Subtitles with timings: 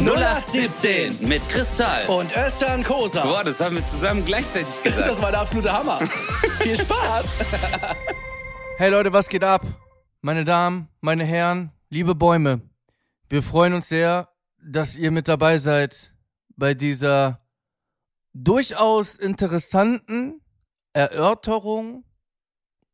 [0.00, 2.06] 0817 mit Kristall.
[2.06, 3.22] Und Özcan Kosa.
[3.22, 5.06] Boah, das haben wir zusammen gleichzeitig gesagt.
[5.06, 5.98] Das war der absolute Hammer.
[6.60, 7.26] Viel Spaß.
[8.78, 9.66] Hey Leute, was geht ab?
[10.22, 12.62] Meine Damen, meine Herren, liebe Bäume.
[13.28, 16.14] Wir freuen uns sehr, dass ihr mit dabei seid
[16.56, 17.46] bei dieser
[18.32, 20.40] durchaus interessanten
[20.94, 22.04] Erörterung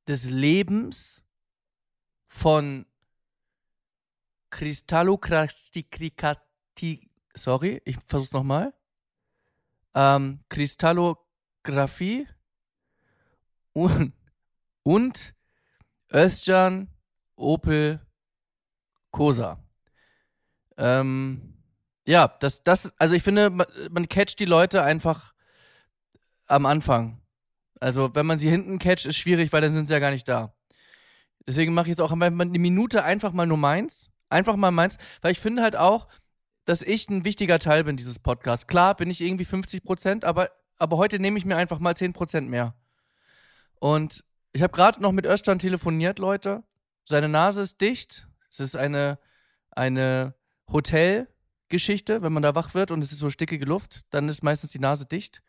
[0.09, 1.23] des Lebens
[2.27, 2.85] von
[6.77, 7.11] Kristallokrastikati.
[7.35, 8.73] Sorry, ich versuch's nochmal.
[9.95, 12.27] Ähm, Kristallographie
[13.73, 14.13] und,
[14.83, 15.35] und
[16.13, 16.89] Özcan
[17.37, 18.01] Opel
[19.11, 19.59] Kosa.
[20.79, 21.55] Ähm,
[22.07, 25.35] ja, das, das, also ich finde, man, man catcht die Leute einfach
[26.47, 27.21] am Anfang.
[27.81, 30.29] Also, wenn man sie hinten catcht, ist schwierig, weil dann sind sie ja gar nicht
[30.29, 30.55] da.
[31.47, 34.11] Deswegen mache ich jetzt auch eine Minute einfach mal nur meins.
[34.29, 36.09] Einfach mal meins, weil ich finde halt auch,
[36.67, 38.67] dass ich ein wichtiger Teil bin dieses Podcasts.
[38.67, 42.13] Klar bin ich irgendwie 50 Prozent, aber, aber heute nehme ich mir einfach mal 10
[42.13, 42.75] Prozent mehr.
[43.79, 46.65] Und ich habe gerade noch mit Özcan telefoniert, Leute.
[47.05, 48.27] Seine Nase ist dicht.
[48.51, 49.19] Es ist eine,
[49.71, 50.35] eine
[50.71, 54.73] Hotelgeschichte, wenn man da wach wird und es ist so stickige Luft, dann ist meistens
[54.73, 55.43] die Nase dicht.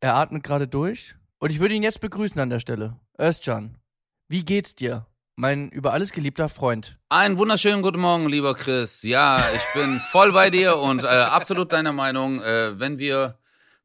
[0.00, 1.14] Er atmet gerade durch.
[1.38, 3.00] Und ich würde ihn jetzt begrüßen an der Stelle.
[3.18, 3.78] Özcan,
[4.28, 5.06] wie geht's dir?
[5.36, 6.98] Mein über alles geliebter Freund.
[7.08, 9.02] Einen wunderschönen guten Morgen, lieber Chris.
[9.02, 12.42] Ja, ich bin voll bei dir und äh, absolut deiner Meinung.
[12.42, 13.38] Äh, wenn wir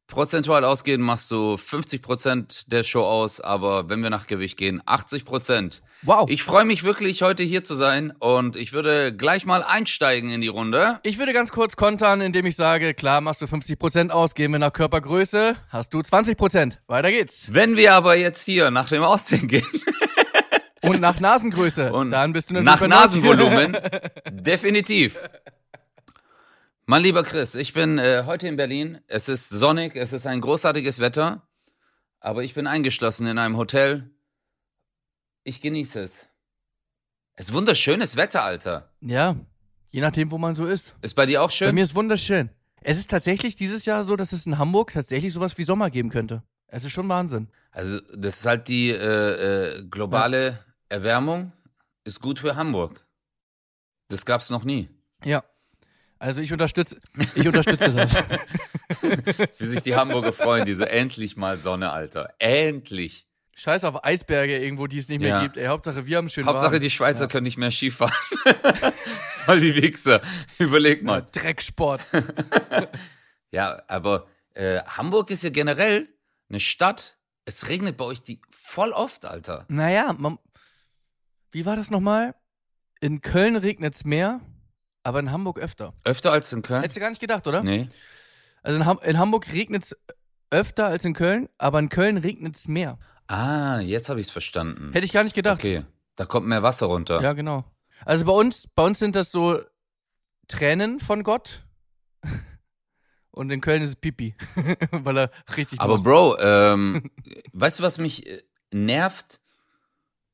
[0.08, 4.82] prozentual ausgehen, machst du 50 Prozent der Show aus, aber wenn wir nach Gewicht gehen,
[4.86, 5.82] 80 Prozent.
[6.04, 6.30] Wow.
[6.30, 10.42] Ich freue mich wirklich, heute hier zu sein und ich würde gleich mal einsteigen in
[10.42, 11.00] die Runde.
[11.04, 14.60] Ich würde ganz kurz kontern, indem ich sage, klar machst du 50% aus, gehen wir
[14.60, 16.78] nach Körpergröße, hast du 20%.
[16.88, 17.48] Weiter geht's.
[17.50, 19.66] Wenn wir aber jetzt hier nach dem Aussehen gehen
[20.82, 23.24] Und nach Nasengröße, und dann bist du natürlich nach bei 90.
[23.24, 23.78] Nasenvolumen,
[24.44, 25.18] definitiv.
[26.86, 29.00] Mein lieber Chris, ich bin äh, heute in Berlin.
[29.08, 31.48] Es ist sonnig, es ist ein großartiges Wetter,
[32.20, 34.10] aber ich bin eingeschlossen in einem Hotel.
[35.44, 36.28] Ich genieße es.
[37.36, 38.90] Es ist wunderschönes Wetter, Alter.
[39.02, 39.36] Ja,
[39.90, 40.96] je nachdem, wo man so ist.
[41.02, 41.76] Ist bei dir auch Bei schön?
[41.76, 42.50] mir ist wunderschön.
[42.82, 46.10] Es ist tatsächlich dieses Jahr so, dass es in Hamburg tatsächlich sowas wie Sommer geben
[46.10, 46.44] könnte.
[46.68, 47.50] Es ist schon Wahnsinn.
[47.72, 50.60] Also, das ist halt die äh, äh, globale
[50.90, 51.52] Erwärmung,
[52.04, 53.06] ist gut für Hamburg.
[54.10, 54.90] Das gab's noch nie.
[55.24, 55.44] Ja.
[56.20, 57.00] Also ich unterstütze,
[57.36, 58.14] ich unterstütze das.
[59.60, 62.34] Wie sich die Hamburger freuen, diese endlich mal Sonne, Alter.
[62.40, 63.28] Endlich.
[63.56, 65.42] Scheiß auf Eisberge irgendwo, die es nicht mehr Ja.
[65.44, 65.58] gibt.
[65.58, 66.82] Ey, Hauptsache wir haben schön Hauptsache, warm.
[66.82, 67.28] die Schweizer Ja.
[67.28, 68.14] können nicht mehr Skifahren.
[69.46, 70.22] Voll die Wichser.
[70.60, 71.26] Überleg mal.
[71.32, 72.02] Drecksport.
[73.52, 76.10] Ja, aber äh, Hamburg ist ja generell
[76.50, 77.18] eine Stadt.
[77.46, 79.66] Es regnet bei euch die voll oft, Alter.
[79.70, 80.38] Naja, man,
[81.58, 82.36] wie war das nochmal?
[83.02, 84.42] In Köln regnet's mehr,
[85.02, 85.96] aber in Hamburg öfter.
[86.04, 86.82] Öfter als in Köln?
[86.82, 87.64] Hättest du gar nicht gedacht, oder?
[87.64, 87.88] Nee.
[88.62, 89.96] Also in, Ham in Hamburg regnet's
[90.52, 93.00] öfter als in Köln, aber in Köln regnet's mehr.
[93.26, 94.92] Ah, jetzt habe ich's verstanden.
[94.94, 95.58] Hätte ich gar nicht gedacht.
[95.58, 95.84] Okay,
[96.16, 97.24] da kommt mehr Wasser runter.
[97.24, 97.66] Ja, genau.
[98.06, 99.60] Also bei uns, bei uns sind das so
[100.48, 101.66] Tränen von Gott.
[103.32, 104.36] Und in Köln ist es Pipi.
[104.92, 105.98] Weil er richtig Aber.
[105.98, 107.10] Bro, ähm,
[107.54, 109.42] weißt du, was mich äh, nervt,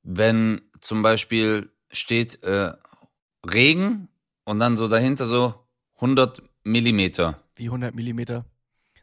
[0.03, 2.73] wenn zum Beispiel steht äh,
[3.45, 4.09] Regen
[4.45, 5.53] und dann so dahinter so
[5.95, 7.39] 100 Millimeter.
[7.55, 8.45] Wie 100 Millimeter.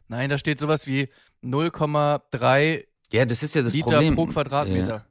[0.07, 1.09] Nein, da steht sowas wie
[1.43, 4.15] 0,3 Ja, das ist ja das Liter Problem.
[4.15, 4.87] pro Quadratmeter.
[4.87, 5.05] Ja.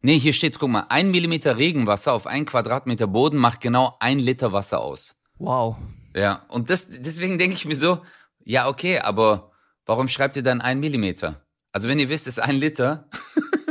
[0.00, 4.18] Nee, hier steht, guck mal, ein Millimeter Regenwasser auf einen Quadratmeter Boden macht genau ein
[4.18, 5.16] Liter Wasser aus.
[5.38, 5.76] Wow.
[6.14, 8.02] Ja, und das, deswegen denke ich mir so,
[8.44, 9.52] ja, okay, aber
[9.86, 11.44] warum schreibt ihr dann ein Millimeter?
[11.72, 13.08] Also wenn ihr wisst, es ist ein Liter,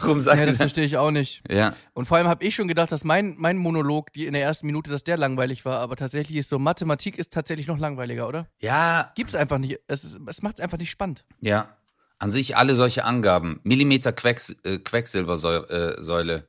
[0.00, 1.42] warum sagt Ja, das verstehe ich auch nicht.
[1.50, 4.42] Ja, Und vor allem habe ich schon gedacht, dass mein, mein Monolog, die in der
[4.42, 5.78] ersten Minute, dass der langweilig war.
[5.80, 8.48] Aber tatsächlich ist so, Mathematik ist tatsächlich noch langweiliger, oder?
[8.60, 9.78] ja, Gibt's einfach nicht.
[9.86, 11.24] Es, ist- es macht es einfach nicht spannend.
[11.40, 11.68] ja.
[12.18, 13.58] An sich alle solche Angaben.
[13.64, 16.42] Millimeter Quecks, äh, Quecksilbersäule äh,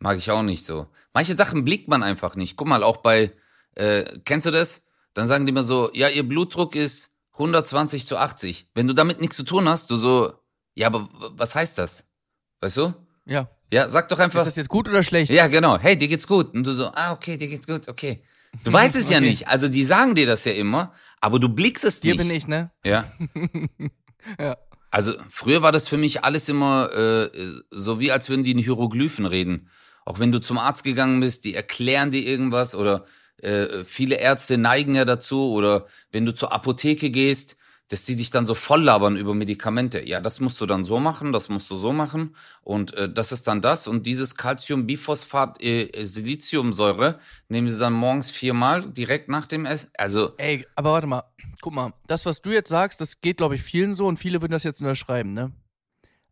[0.00, 0.88] mag ich auch nicht so.
[1.12, 2.56] Manche Sachen blickt man einfach nicht.
[2.56, 3.32] Guck mal, auch bei,
[3.76, 4.82] äh, kennst du das?
[5.14, 8.68] Dann sagen die immer so, ja, ihr Blutdruck ist 120 zu 80.
[8.74, 10.32] Wenn du damit nichts zu tun hast, du so,
[10.74, 12.04] ja, aber was heißt das?
[12.60, 12.94] Weißt du?
[13.26, 13.48] Ja.
[13.72, 14.40] Ja, sag doch einfach.
[14.40, 15.30] Ist das jetzt gut oder schlecht?
[15.30, 15.78] Ja, genau.
[15.78, 16.52] Hey, dir geht's gut.
[16.54, 18.22] Und du so, ah, okay, dir geht's gut, okay.
[18.64, 19.28] Du weißt es ja Okay.
[19.28, 19.48] nicht.
[19.48, 22.26] Also die sagen dir das ja immer, aber du blickst es Dir nicht.
[22.26, 22.70] bin ich, ne?
[22.84, 23.04] Ja.
[24.38, 24.58] Ja.
[24.90, 27.30] Also früher war das für mich alles immer äh,
[27.70, 29.70] so wie als würden die in Hieroglyphen reden.
[30.04, 33.06] Auch wenn du zum Arzt gegangen bist, die erklären dir irgendwas oder
[33.38, 37.56] äh, viele Ärzte neigen ja dazu oder wenn du zur Apotheke gehst,
[37.90, 40.06] dass die dich dann so voll labern über Medikamente.
[40.06, 43.32] Ja, das musst du dann so machen, das musst du so machen und äh, das
[43.32, 49.46] ist dann das und dieses Calciumbiphosphat äh, Siliziumsäure nehmen sie dann morgens viermal direkt nach
[49.46, 49.90] dem Essen.
[49.98, 51.24] Also Ey, aber warte mal,
[51.60, 54.40] guck mal, das, was du jetzt sagst, das geht, glaube ich, vielen so und viele
[54.40, 55.52] würden das jetzt unterschreiben, ne?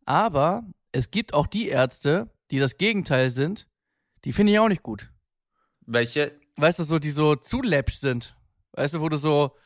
[0.05, 0.63] Aber
[0.93, 3.67] es gibt auch die Ärzte, die das Gegenteil sind,
[4.25, 5.11] die finde ich auch nicht gut.
[5.87, 8.37] welche Weißt du, so, die so zu läppsch sind.
[8.73, 9.57] Weißt du, wo du so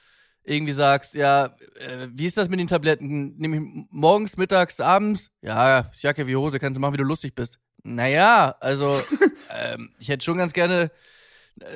[0.44, 3.37] irgendwie sagst, ja, äh, wie ist das mit den Tabletten?
[3.37, 5.31] Nehme ich morgens, mittags, abends?
[5.41, 7.59] Ja, ist Jacke wie Hose, kannst du machen, wie du lustig bist.
[7.85, 9.03] Naja, also,
[9.50, 10.91] ähm, ich hätte schon ganz gerne,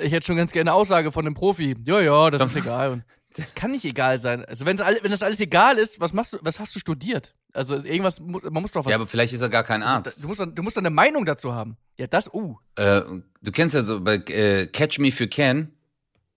[0.02, 1.76] ich hätte schon ganz gerne eine Aussage von einem Profi.
[1.84, 2.92] Ja, ja, das ist egal.
[2.92, 3.04] Und
[3.36, 4.44] das kann nicht egal sein.
[4.44, 7.34] Also, wenn wenn das alles egal ist, was machst du, was hast du studiert?
[7.52, 8.90] Also, irgendwas, man muss doch was.
[8.90, 10.22] Ja, aber vielleicht ist er gar kein Arzt.
[10.22, 11.76] du musst, du musst eine Meinung dazu haben.
[11.98, 12.56] Ja, das, uh.
[12.76, 13.02] Äh,
[13.42, 15.72] du kennst ja so bei äh, Catch Me If You Can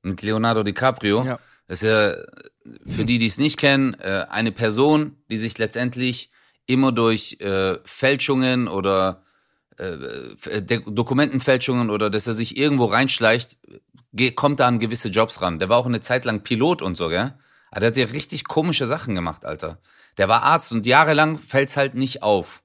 [0.02, 1.26] mit Leonardo DiCaprio.
[1.26, 1.40] Ja.
[1.70, 2.16] Das ist ja,
[2.88, 6.32] für die, die es nicht kennen, äh, eine Person, die sich letztendlich
[6.66, 9.24] immer durch äh, Fälschungen oder
[9.78, 13.58] äh, Dokumentenfälschungen oder dass er sich irgendwo reinschleicht,
[14.36, 15.60] kommt da an gewisse Jobs ran.
[15.60, 17.36] Der war auch eine Zeit lang Pilot und so, gell?
[17.70, 19.80] Aber der hat ja richtig komische Sachen gemacht, Alter.
[20.18, 22.64] Der war Arzt und jahrelang fällt's halt nicht auf.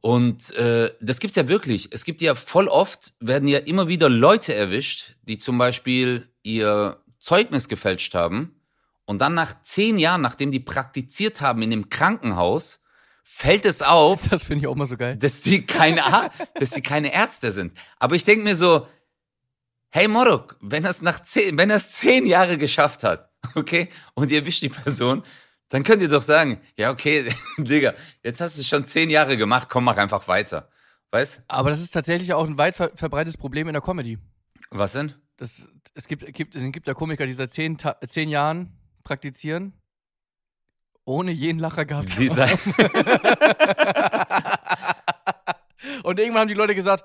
[0.00, 1.90] Und äh, das gibt's ja wirklich.
[1.92, 7.01] Es gibt ja voll oft, werden ja immer wieder Leute erwischt, die zum Beispiel ihr
[7.22, 8.60] Zeugnis gefälscht haben
[9.04, 12.80] und dann nach zehn Jahren, nachdem die praktiziert haben in dem Krankenhaus,
[13.22, 15.16] fällt es auf, Das finde ich auch mal so geil.
[15.16, 16.02] dass die keine,
[16.54, 17.78] dass die keine Ärzte sind.
[17.98, 18.88] Aber ich denke mir so,
[19.90, 24.30] hey Morok, wenn er es nach zehn, wenn es zehn Jahre geschafft hat, okay, und
[24.32, 25.22] ihr erwischt die Person,
[25.68, 29.36] dann könnt ihr doch sagen, ja okay, Digga, jetzt hast du es schon zehn Jahre
[29.36, 30.68] gemacht, komm, mach einfach weiter.
[31.12, 31.42] Weißt?
[31.46, 34.18] Aber das ist tatsächlich auch ein weit ver verbreitetes Problem in der Comedy.
[34.70, 35.14] Was denn?
[35.36, 39.72] Das, es, gibt, gibt, es gibt ja Komiker, die seit zehn, Ta zehn Jahren praktizieren,
[41.04, 42.58] ohne jeden Lacher gehabt zu haben.
[46.04, 47.04] Und irgendwann haben die Leute gesagt,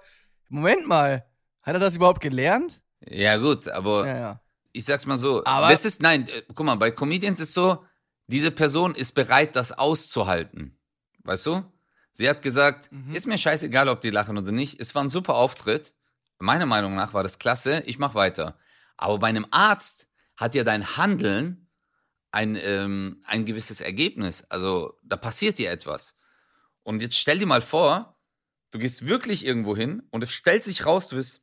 [0.49, 1.25] Moment mal,
[1.63, 2.79] hat er das überhaupt gelernt?
[3.07, 4.41] ja gut, aber Ja, ja.
[4.71, 7.83] ich sag's mal so, Aber- das ist, nein, äh, guck mal, bei Comedians ist so,
[8.27, 10.77] diese Person ist bereit, das auszuhalten.
[11.23, 11.63] Weißt du?
[12.11, 13.13] Sie hat gesagt, Mhm.
[13.13, 14.79] ist mir scheißegal, ob die lachen oder nicht.
[14.79, 15.93] Es war ein super Auftritt.
[16.39, 17.83] Meiner Meinung nach war das klasse.
[17.85, 18.57] Ich mach weiter.
[18.97, 21.67] Aber bei einem Arzt hat ja dein Handeln
[22.31, 24.43] ein, ähm, ein gewisses Ergebnis.
[24.49, 26.15] Also da passiert dir etwas.
[26.83, 28.19] Und jetzt stell dir mal vor,
[28.71, 31.41] du gehst wirklich irgendwo hin und es stellt sich raus, du wirst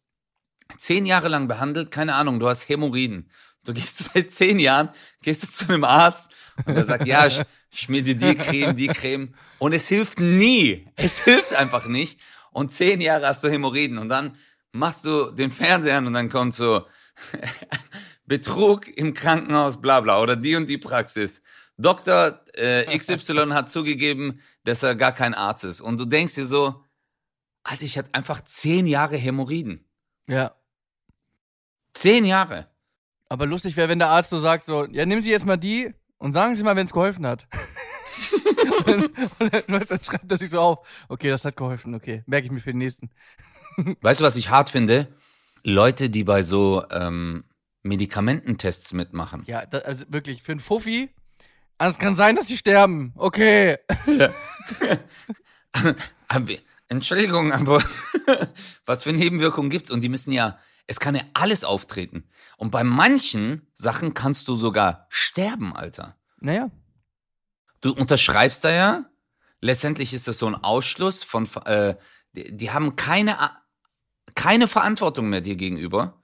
[0.78, 3.30] zehn Jahre lang behandelt, keine Ahnung, du hast Hämorrhoiden.
[3.64, 4.90] Du gehst seit zehn Jahren,
[5.22, 6.30] gehst du zu einem Arzt
[6.66, 9.34] und er sagt, ja, sch- schmier dir die Creme, die Creme.
[9.58, 10.86] Und es hilft nie.
[10.96, 12.20] Es hilft einfach nicht.
[12.52, 14.36] Und zehn Jahre hast du Hämorrhoiden und dann
[14.74, 16.84] machst du den Fernseher an und dann kommt so
[18.26, 21.42] Betrug im Krankenhaus, bla bla, oder die und die Praxis.
[21.78, 22.40] Dr.
[22.54, 25.80] Äh, XY hat zugegeben, dass er gar kein Arzt ist.
[25.80, 26.84] Und du denkst dir so,
[27.62, 29.84] Alter, ich hatte einfach zehn Jahre Hämorrhoiden.
[30.28, 30.54] ja.
[31.96, 32.66] Zehn Jahre.
[33.28, 35.94] Aber lustig wäre, wenn der Arzt so sagt, so, ja, nehmen Sie jetzt mal die
[36.18, 37.46] und sagen Sie mal, wenn es geholfen hat.
[38.86, 42.46] und, und dann, dann schreibt er sich so auf, okay, das hat geholfen, okay, merke
[42.46, 43.10] ich mir für den nächsten.
[44.00, 45.08] Weißt du, was ich hart finde?
[45.62, 47.44] Leute, die bei so ähm,
[47.82, 49.42] Medikamententests mitmachen.
[49.46, 51.10] Ja, da, also wirklich, für einen Fuffi,
[51.78, 53.78] also es kann sein, dass sie sterben, okay.
[56.28, 56.52] Aber,
[56.88, 57.82] Entschuldigung, aber
[58.86, 59.90] was für Nebenwirkungen gibt's?
[59.90, 62.28] Und die müssen ja, es kann ja alles auftreten.
[62.56, 66.16] Und bei manchen Sachen kannst du sogar sterben, Alter.
[66.38, 66.70] Naja,
[67.84, 69.04] Du unterschreibst da ja,
[69.60, 71.96] letztendlich ist das so ein Ausschluss von, äh,
[72.32, 73.36] die, die haben keine,
[74.34, 76.20] keine Verantwortung mehr dir gegenüber,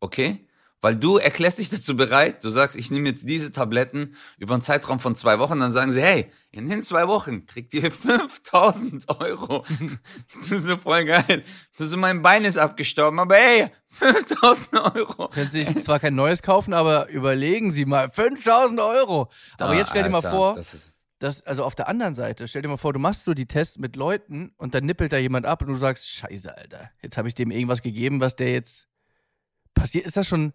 [0.00, 0.46] okay?
[0.82, 4.62] Weil du erklärst dich dazu bereit, du sagst, ich nehme jetzt diese Tabletten über einen
[4.62, 9.06] Zeitraum von zwei Wochen, dann sagen sie, hey, in den zwei Wochen kriegt ihr 5000
[9.20, 9.66] Euro.
[10.34, 11.44] das ist so voll geil.
[11.76, 15.28] Du so, mein Bein ist abgestorben, aber hey, 5000 Euro.
[15.28, 19.30] können Sie sich zwar kein neues kaufen, aber überlegen Sie mal, 5000 Euro.
[19.58, 22.14] Aber Da, jetzt stell dir mal Alter, vor, Das ist, dass, also auf der anderen
[22.14, 25.12] Seite, stell dir mal vor, du machst so die Tests mit Leuten und dann nippelt
[25.12, 28.34] da jemand ab und du sagst, scheiße, Alter, jetzt habe ich dem irgendwas gegeben, was
[28.36, 28.88] der jetzt
[29.74, 30.06] passiert.
[30.06, 30.52] Ist das schon,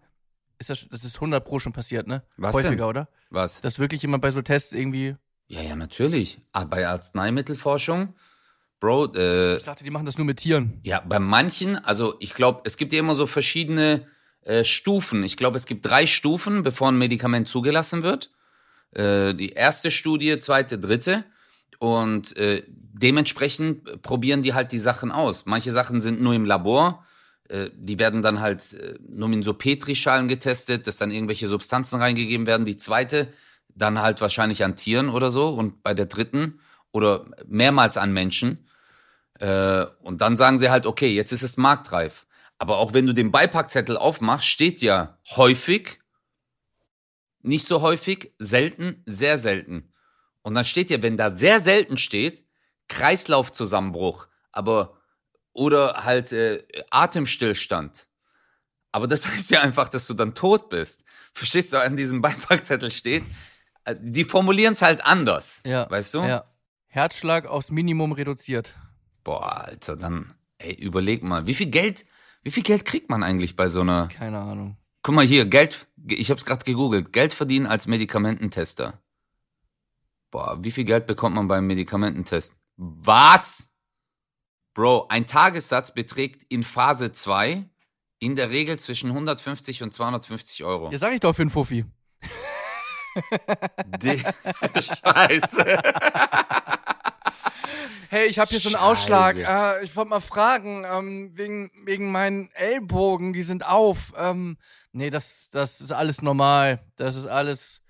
[0.58, 2.22] ist das, das ist 100 pro schon passiert, ne?
[2.36, 2.84] Was Häufiger, denn?
[2.84, 3.08] oder?
[3.30, 3.60] was?
[3.60, 6.40] Dass wirklich jemand bei so Tests irgendwie, Ja, ja, natürlich.
[6.52, 8.14] Ah, bei Arzneimittelforschung,
[8.80, 10.80] Bro, äh, ich dachte, die machen das nur mit Tieren.
[10.82, 14.06] ja, bei manchen, also ich glaube, es gibt ja immer so verschiedene
[14.42, 15.24] äh, Stufen.
[15.24, 18.32] Ich glaube, es gibt drei Stufen, bevor ein Medikament zugelassen wird.
[18.96, 21.24] Äh, die erste Studie, zweite, dritte.
[21.78, 25.44] Und äh, dementsprechend probieren die halt die Sachen aus.
[25.44, 27.04] Manche Sachen sind nur im Labor.
[27.48, 32.00] Äh, die werden dann halt äh, nur in so Petrischalen getestet, dass dann irgendwelche Substanzen
[32.00, 32.64] reingegeben werden.
[32.64, 33.28] Die zweite,
[33.74, 36.60] dann halt wahrscheinlich an Tieren oder so und bei der dritten
[36.92, 38.66] oder mehrmals an Menschen.
[39.38, 42.26] Äh, und dann sagen sie halt, okay, jetzt ist es marktreif.
[42.56, 45.98] Aber auch wenn du den Beipackzettel aufmachst, steht ja häufig,
[47.46, 49.92] nicht so häufig, selten, sehr selten.
[50.42, 52.44] Und dann steht ja, wenn da sehr selten steht,
[52.88, 54.96] Kreislaufzusammenbruch, aber
[55.52, 58.08] oder halt äh, Atemstillstand.
[58.92, 61.04] Aber das heißt ja einfach, dass du dann tot bist.
[61.34, 63.24] Verstehst du, an diesem Beipackzettel steht,
[63.84, 65.62] äh, die formulieren es halt anders.
[65.64, 65.90] Ja.
[65.90, 66.22] Weißt du?
[66.22, 66.44] Ja.
[66.86, 68.74] Herzschlag aufs Minimum reduziert.
[69.24, 72.06] Boah, Alter, dann, ey, überleg mal, wie viel Geld,
[72.42, 74.08] wie viel Geld kriegt man eigentlich bei so einer.
[74.08, 74.76] Keine Ahnung.
[75.06, 79.00] Guck mal hier, Geld, ich hab's gerade gegoogelt, Geld verdienen als Medikamententester.
[80.32, 82.56] Boah, wie viel Geld bekommt man beim Medikamententest?
[82.76, 83.70] Was?
[84.74, 87.70] Bro, ein Tagessatz beträgt in Phase 2
[88.18, 90.90] in der Regel zwischen 150 und 250 Euro.
[90.90, 91.84] Ja, sag ich doch für einen Fuffi.
[94.02, 94.24] Die-
[94.74, 95.82] Scheiße.
[98.08, 98.76] Hey, ich habe hier so einen.
[98.76, 99.36] Ausschlag.
[99.36, 104.12] Äh, ich wollte mal fragen, ähm, wegen, wegen meinen Ellbogen, die sind auf.
[104.16, 104.58] Ähm,
[104.92, 106.80] nee, das, das ist alles normal.
[106.96, 107.80] Das ist alles.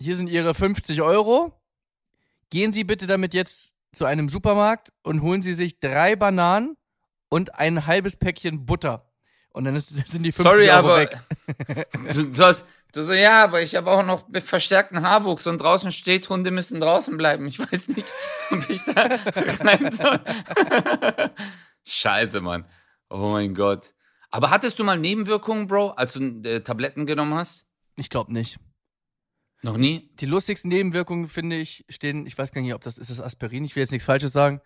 [0.00, 1.52] Hier sind Ihre 50 Euro.
[2.50, 6.76] Gehen Sie bitte damit jetzt zu einem Supermarkt und holen Sie sich drei Bananen
[7.28, 9.10] und ein halbes Päckchen Butter.
[9.52, 11.18] Und dann ist, sind die 50 Sorry, Euro aber weg.
[12.14, 15.92] du, du, hast, du so, ja, aber ich habe auch noch verstärkten Haarwuchs und draußen
[15.92, 17.46] steht, Hunde müssen draußen bleiben.
[17.46, 18.12] Ich weiß nicht,
[18.50, 19.18] ob ich da
[19.60, 20.20] rein soll.
[21.84, 22.64] Scheiße, Mann.
[23.10, 23.94] Oh mein Gott.
[24.30, 27.66] Aber hattest du mal Nebenwirkungen, Bro, als du äh, Tabletten genommen hast?
[27.96, 28.58] Ich glaube nicht.
[29.62, 30.10] Noch nie?
[30.14, 33.64] Die lustigsten Nebenwirkungen, finde ich, stehen, ich weiß gar nicht, ob das ist das Aspirin,
[33.64, 34.60] ich will jetzt nichts Falsches sagen.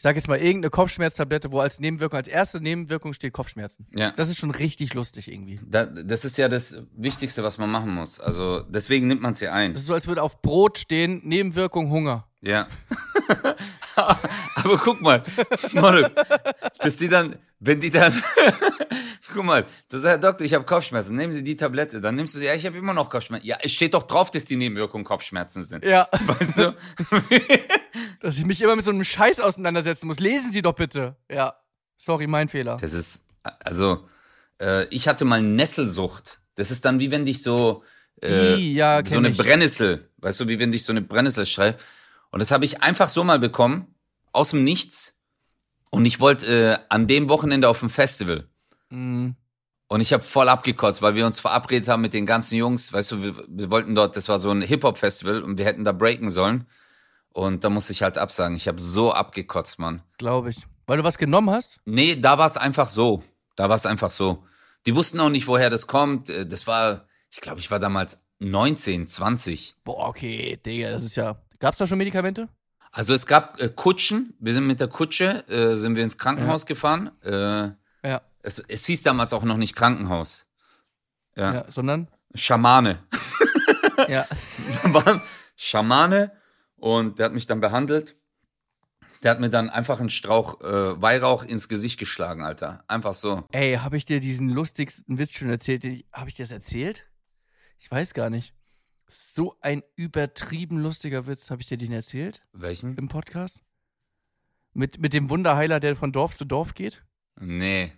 [0.00, 3.86] Ich sage jetzt mal irgendeine Kopfschmerztablette, wo als Nebenwirkung, als erste Nebenwirkung steht Kopfschmerzen.
[3.94, 4.12] Ja.
[4.16, 5.60] Das ist schon richtig lustig irgendwie.
[5.62, 8.18] Da, das ist ja das Wichtigste, was man machen muss.
[8.18, 9.74] Also deswegen nimmt man es ja ein.
[9.74, 12.26] Das ist so, als würde auf Brot stehen, Nebenwirkung Hunger.
[12.40, 12.66] Ja.
[13.94, 15.22] Aber guck mal,
[15.74, 16.08] Manu,
[16.78, 18.10] dass die dann, wenn die dann,
[19.34, 22.34] guck mal, du sagst, Herr Doktor, ich habe Kopfschmerzen, nehmen Sie die Tablette, dann nimmst
[22.34, 23.46] du sie, ja, ich habe immer noch Kopfschmerzen.
[23.46, 25.84] Ja, es steht doch drauf, dass die Nebenwirkungen Kopfschmerzen sind.
[25.84, 26.74] Ja, Weißt du?
[28.20, 30.20] dass ich mich immer mit so einem Scheiß auseinandersetzen muss.
[30.20, 31.16] Lesen Sie doch bitte.
[31.30, 31.54] Ja,
[31.96, 32.76] sorry, mein Fehler.
[32.80, 34.08] Das ist, also,
[34.60, 36.40] äh, ich hatte mal Nesselsucht.
[36.54, 37.84] Das ist dann wie wenn dich so,
[38.22, 39.38] äh, Ih, ja, so eine ich.
[39.38, 41.82] Brennnessel, weißt du, wie wenn dich so eine Brennnessel schreibt.
[42.30, 43.94] Und das habe ich einfach so mal bekommen,
[44.32, 45.16] aus dem Nichts.
[45.90, 48.48] Und ich wollte äh, an dem Wochenende auf dem Festival.
[48.90, 49.34] Mhm.
[49.88, 52.92] Und ich habe voll abgekotzt, weil wir uns verabredet haben mit den ganzen Jungs.
[52.92, 55.90] Weißt du, wir, wir wollten dort, das war so ein Hip-Hop-Festival und wir hätten da
[55.90, 56.66] breaken sollen.
[57.32, 58.56] Und da musste ich halt absagen.
[58.56, 60.02] Ich habe so abgekotzt, Mann.
[60.18, 60.66] Glaube ich.
[60.86, 61.78] Weil du was genommen hast?
[61.84, 63.22] Nee, da war es einfach so.
[63.56, 64.44] Da war es einfach so.
[64.86, 66.28] Die wussten auch nicht, woher das kommt.
[66.30, 69.76] Äh, Das war, ich glaube, ich war damals 19, 20.
[69.84, 71.36] Boah, okay, Digga, das ist ja.
[71.58, 72.48] Gab's da schon Medikamente?
[72.90, 74.34] Also es gab äh, Kutschen.
[74.40, 77.10] Wir sind mit der Kutsche, äh, sind wir ins Krankenhaus gefahren.
[77.22, 77.70] Äh,
[78.08, 78.22] Ja.
[78.42, 80.46] es, es hieß damals auch noch nicht Krankenhaus.
[81.36, 81.54] Ja.
[81.54, 82.08] Ja, sondern?
[82.34, 82.98] Schamane.
[84.08, 84.26] Ja.
[85.56, 86.32] Schamane
[86.80, 88.16] und der hat mich dann behandelt.
[89.22, 92.84] Der hat mir dann einfach einen Strauch äh, Weihrauch ins Gesicht geschlagen, Alter.
[92.88, 93.44] Einfach so.
[93.52, 95.84] Ey, habe ich dir diesen lustigsten Witz schon erzählt?
[96.12, 97.06] Habe ich dir das erzählt?
[97.78, 98.54] Ich weiß gar nicht.
[99.08, 101.50] So ein übertrieben lustiger Witz.
[101.50, 102.96] Habe ich dir den erzählt Welchen?
[102.96, 103.62] im Podcast?
[104.72, 107.04] Mit, mit dem Wunderheiler, der von Dorf zu Dorf geht?
[107.38, 107.92] Nee.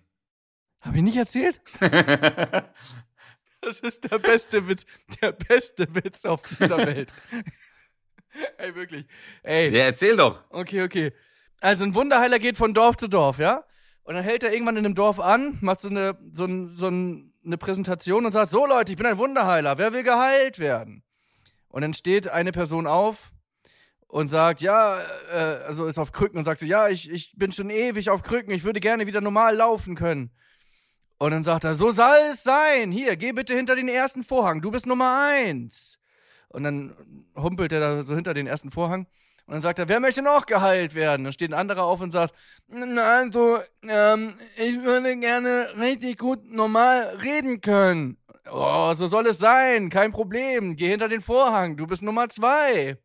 [0.81, 1.61] Habe ich nicht erzählt?
[3.65, 4.85] Das ist der beste Witz.
[5.21, 7.15] Der beste Witz auf dieser Welt.
[8.59, 9.07] Ey, wirklich.
[9.43, 9.71] Ey.
[9.71, 10.43] Ja, erzähl doch.
[10.51, 11.13] Okay, okay.
[11.61, 13.65] Also ein Wunderheiler geht von Dorf zu Dorf, ja?
[14.05, 16.89] Und dann hält er irgendwann in einem Dorf an, macht so eine, so, ein, so
[16.89, 21.05] ein, eine Präsentation und sagt, so Leute, ich bin ein Wunderheiler, wer will geheilt werden?
[21.69, 23.33] Und dann steht eine Person auf
[24.09, 24.99] und sagt, ja,
[25.33, 28.23] äh, also ist auf Krücken und sagt so, ja, ich, ich bin schon ewig auf
[28.23, 30.31] Krücken, ich würde gerne wieder normal laufen können.
[31.19, 34.61] Und dann sagt er, so soll es sein, hier, geh bitte hinter den ersten Vorhang,
[34.61, 35.99] du bist Nummer eins.
[36.53, 36.95] Und dann
[37.37, 39.07] humpelt er da so hinter den ersten Vorhang.
[39.47, 41.25] Und dann sagt er, wer möchte noch geheilt werden?
[41.25, 42.35] Dann steht ein anderer auf und sagt,
[42.69, 48.19] "Na, also, ähm, ich würde gerne richtig gut normal reden können.
[48.51, 50.77] Oh, so soll es sein, kein Problem.
[50.77, 52.99] Geh hinter den Vorhang, du bist Nummer zwei.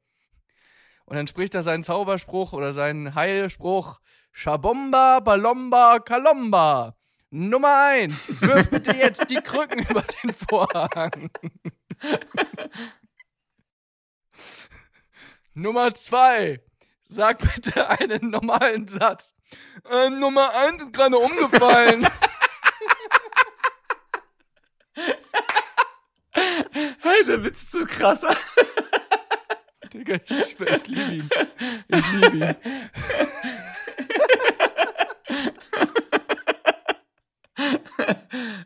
[1.06, 4.00] Und dann spricht er seinen Zauberspruch oder seinen Heilspruch.
[4.32, 6.96] Shabomba, Balomba, Kalomba.
[7.30, 11.30] Nummer eins, wirf bitte jetzt die Krücken über den Vorhang.
[15.58, 16.62] Nummer zwei.
[17.06, 19.34] Sag bitte einen normalen Satz.
[19.90, 22.08] Äh, Nummer eins ist gerade umgefallen.
[27.02, 28.22] Hey, der Witz ist so krass.
[29.92, 31.30] Digga, ich schwör, ich liebe ihn.
[31.88, 32.56] Ich liebe ihn.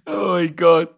[0.05, 0.95] Oh mein Gott.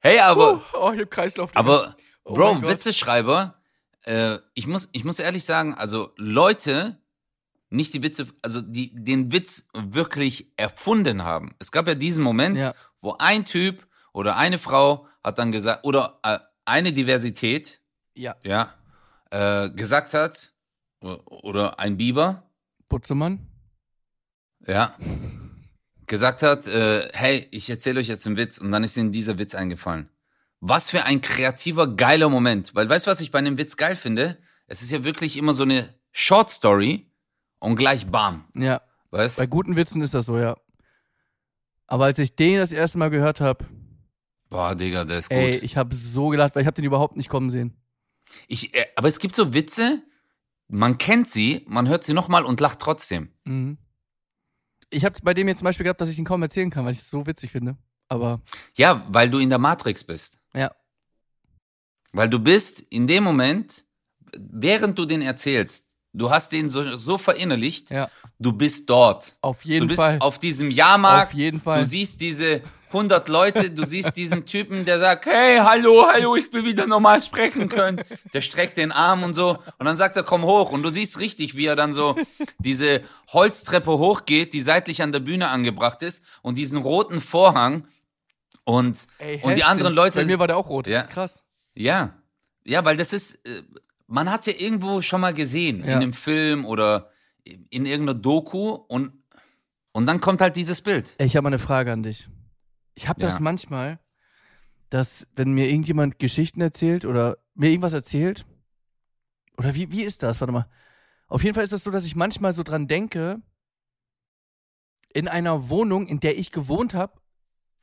[0.00, 1.50] Hey, aber, oh, ich hab Kreislauf.
[1.50, 1.60] Digga.
[1.60, 2.68] aber, Oh Bro, Gott.
[2.68, 3.57] Witzeschreiber,
[4.08, 6.98] äh, ich muss, ich muss ehrlich sagen, also Leute,
[7.70, 11.54] nicht die Witze, also die den Witz wirklich erfunden haben.
[11.58, 12.74] Es gab ja diesen Moment, Ja.
[13.02, 17.80] wo ein Typ oder eine Frau hat dann gesagt, oder äh, eine Diversität,
[18.14, 18.36] Ja.
[18.42, 18.74] ja,
[19.30, 20.52] äh, gesagt hat,
[21.00, 22.50] oder ein Biber,
[22.88, 23.46] Butzemann.
[24.66, 24.96] ja,
[26.06, 29.38] gesagt hat, äh, hey, ich erzähle euch jetzt einen Witz und dann ist ihnen dieser
[29.38, 30.08] Witz eingefallen.
[30.60, 32.74] Was für ein kreativer, geiler Moment.
[32.74, 34.38] Weil weißt du, was ich bei einem Witz geil finde?
[34.66, 37.10] Es ist ja wirklich immer so eine Short Story
[37.58, 38.44] und gleich bam.
[38.54, 38.82] Ja.
[39.10, 40.56] Weißt Bei guten Witzen ist das so, ja.
[41.86, 43.64] Aber als ich den das erste Mal gehört habe,
[44.50, 45.38] Boah, Digga, der ist gut.
[45.38, 47.76] ey, ich habe so gelacht, weil ich habe den überhaupt nicht kommen sehen.
[48.46, 50.02] Ich, äh, aber es gibt so Witze,
[50.68, 53.32] man kennt sie, man hört sie nochmal und lacht trotzdem.
[53.44, 53.78] Mhm.
[54.90, 56.92] Ich habe bei dem jetzt zum Beispiel gehabt, dass ich ihn kaum erzählen kann, weil
[56.92, 57.76] ich es so witzig finde.
[58.08, 58.40] Aber
[58.76, 60.37] Ja, weil du in der Matrix bist.
[60.54, 60.70] Ja,
[62.12, 63.84] Weil du bist in dem Moment,
[64.36, 69.36] während du den erzählst, du hast den so, so verinnerlicht, ja, du bist dort.
[69.42, 70.18] auf Du jeden bist Fall.
[70.20, 71.80] auf diesem Jahrmarkt, auf jeden Fall.
[71.80, 76.50] du siehst diese 100 Leute, du siehst diesen Typen, der sagt, hey, hallo, hallo, ich
[76.54, 78.00] will wieder normal sprechen können.
[78.32, 81.18] Der streckt den Arm und so und dann sagt er, komm hoch und du siehst
[81.18, 82.16] richtig, wie er dann so
[82.58, 87.86] diese Holztreppe hochgeht, die seitlich an der Bühne angebracht ist und diesen roten Vorhang
[88.68, 90.86] und, Ey, und die anderen Leute, Bei mir war der auch rot.
[90.86, 91.04] Ja.
[91.04, 91.42] Krass.
[91.74, 92.14] ja,
[92.64, 93.62] ja, weil das ist, äh,
[94.06, 95.84] man hat es ja irgendwo schon mal gesehen, Ja.
[95.84, 97.10] in einem Film oder
[97.44, 99.12] in irgendeiner Doku und,
[99.92, 101.14] und dann kommt halt dieses Bild.
[101.16, 102.28] Ey, ich habe mal eine Frage an dich.
[102.94, 103.40] Ich habe das Ja.
[103.40, 104.00] manchmal,
[104.90, 108.44] dass wenn mir irgendjemand Geschichten erzählt oder mir irgendwas erzählt,
[109.56, 110.40] oder wie, wie ist das?
[110.40, 110.68] Warte mal.
[111.26, 113.40] Auf jeden Fall ist das so, dass ich manchmal so dran denke,
[115.14, 117.14] in einer Wohnung, in der ich gewohnt habe,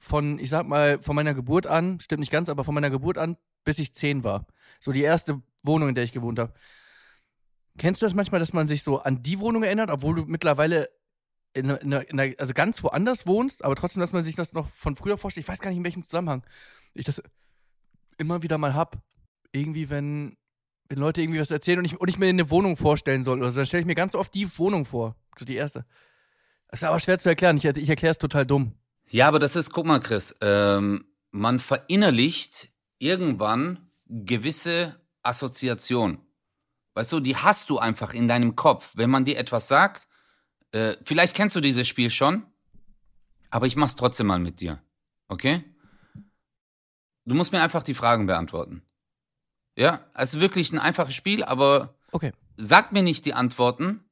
[0.05, 3.17] von, ich sag mal, von meiner Geburt an, stimmt nicht ganz, aber von meiner Geburt
[3.17, 4.45] an, bis ich zehn war.
[4.79, 6.53] So die erste Wohnung, in der ich gewohnt habe.
[7.79, 10.89] Kennst du das manchmal, dass man sich so an die Wohnung erinnert, obwohl du mittlerweile
[11.53, 14.95] in, in, in, also ganz woanders wohnst, aber trotzdem, dass man sich das noch von
[14.95, 15.45] früher vorstellt.
[15.45, 16.43] Ich weiß gar nicht, in welchem Zusammenhang
[16.93, 17.21] ich das
[18.19, 19.01] immer wieder mal hab.
[19.53, 20.37] Irgendwie, wenn,
[20.87, 23.49] wenn Leute irgendwie was erzählen und ich, und ich mir eine Wohnung vorstellen soll, oder
[23.49, 25.15] so, dann stelle ich mir ganz oft die Wohnung vor.
[25.39, 25.85] So die erste.
[26.67, 27.57] Das ist aber schwer zu erklären.
[27.57, 28.77] Ich, ich erkläre es total dumm.
[29.09, 36.19] Ja, aber das ist, guck mal, Chris, ähm, man verinnerlicht irgendwann gewisse Assoziationen.
[36.93, 38.93] Weißt du, die hast du einfach in deinem Kopf.
[38.95, 40.07] Wenn man dir etwas sagt,
[40.71, 42.45] äh, vielleicht kennst du dieses Spiel schon,
[43.49, 44.81] aber ich mach's trotzdem mal mit dir.
[45.27, 45.63] Okay?
[47.25, 48.83] Du musst mir einfach die Fragen beantworten.
[49.75, 52.31] Ja, es ist wirklich ein einfaches Spiel, aber Okay.
[52.55, 54.05] sag mir nicht die Antworten,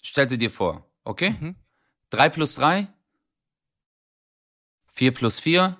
[0.00, 0.88] stell sie dir vor.
[1.04, 1.36] Okay?
[1.40, 1.56] Mhm.
[2.10, 2.86] 3 plus 3?
[4.94, 5.76] 4 plus 4?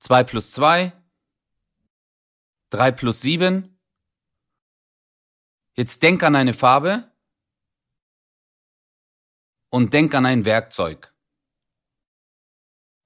[0.00, 0.92] 2 plus 2?
[2.70, 3.78] 3 plus 7?
[5.74, 7.10] Jetzt denk an eine Farbe
[9.70, 11.14] und denk an ein Werkzeug.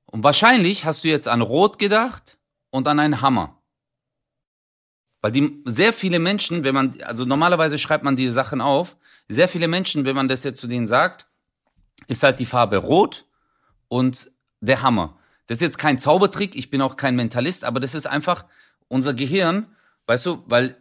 [0.06, 2.38] Und wahrscheinlich hast du jetzt an Rot gedacht
[2.70, 3.60] und an einen Hammer.
[5.20, 9.48] Weil die sehr viele Menschen, wenn man, also normalerweise schreibt man die Sachen auf, sehr
[9.48, 11.26] viele Menschen, wenn man das jetzt zu denen sagt,
[12.06, 13.26] ist halt die Farbe Rot
[13.88, 15.18] und der Hammer.
[15.46, 18.44] Das ist jetzt kein Zaubertrick, ich bin auch kein Mentalist, aber das ist einfach
[18.88, 19.66] unser Gehirn,
[20.06, 20.76] weißt du, weil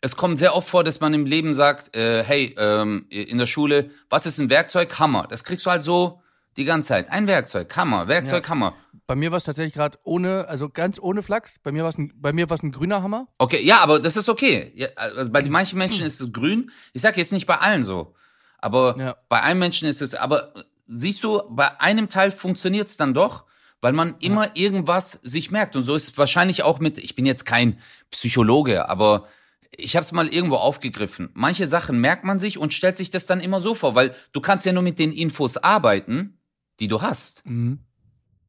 [0.00, 3.46] es kommt sehr oft vor, dass man im Leben sagt, äh, hey, ähm, in der
[3.48, 4.96] Schule, was ist ein Werkzeug?
[5.00, 5.26] Hammer.
[5.28, 6.22] Das kriegst du halt so
[6.56, 7.10] die ganze Zeit.
[7.10, 8.50] Ein Werkzeug, Hammer, Werkzeug, Ja.
[8.50, 8.74] Hammer.
[9.08, 11.58] Bei mir war es tatsächlich gerade ohne, also ganz ohne Flachs.
[11.62, 13.26] Bei mir war es ein, bei mir war's ein grüner Hammer.
[13.38, 14.70] Okay, ja, aber das ist okay.
[14.76, 16.70] Ja, also bei manchen Menschen ist es grün.
[16.92, 18.14] Ich sag jetzt nicht bei allen so.
[18.58, 19.16] Aber Ja.
[19.28, 20.52] bei einem Menschen ist es, aber
[20.88, 23.44] siehst du, bei einem Teil funktioniert es dann doch,
[23.80, 25.76] weil man immer irgendwas sich merkt.
[25.76, 27.78] Und so ist es wahrscheinlich auch mit, ich bin jetzt kein
[28.10, 29.28] Psychologe, aber
[29.76, 31.30] ich habe es mal irgendwo aufgegriffen.
[31.34, 34.40] Manche Sachen merkt man sich und stellt sich das dann immer so vor, weil du
[34.40, 36.38] kannst ja nur mit den Infos arbeiten,
[36.80, 37.46] die du hast.
[37.46, 37.80] Mhm.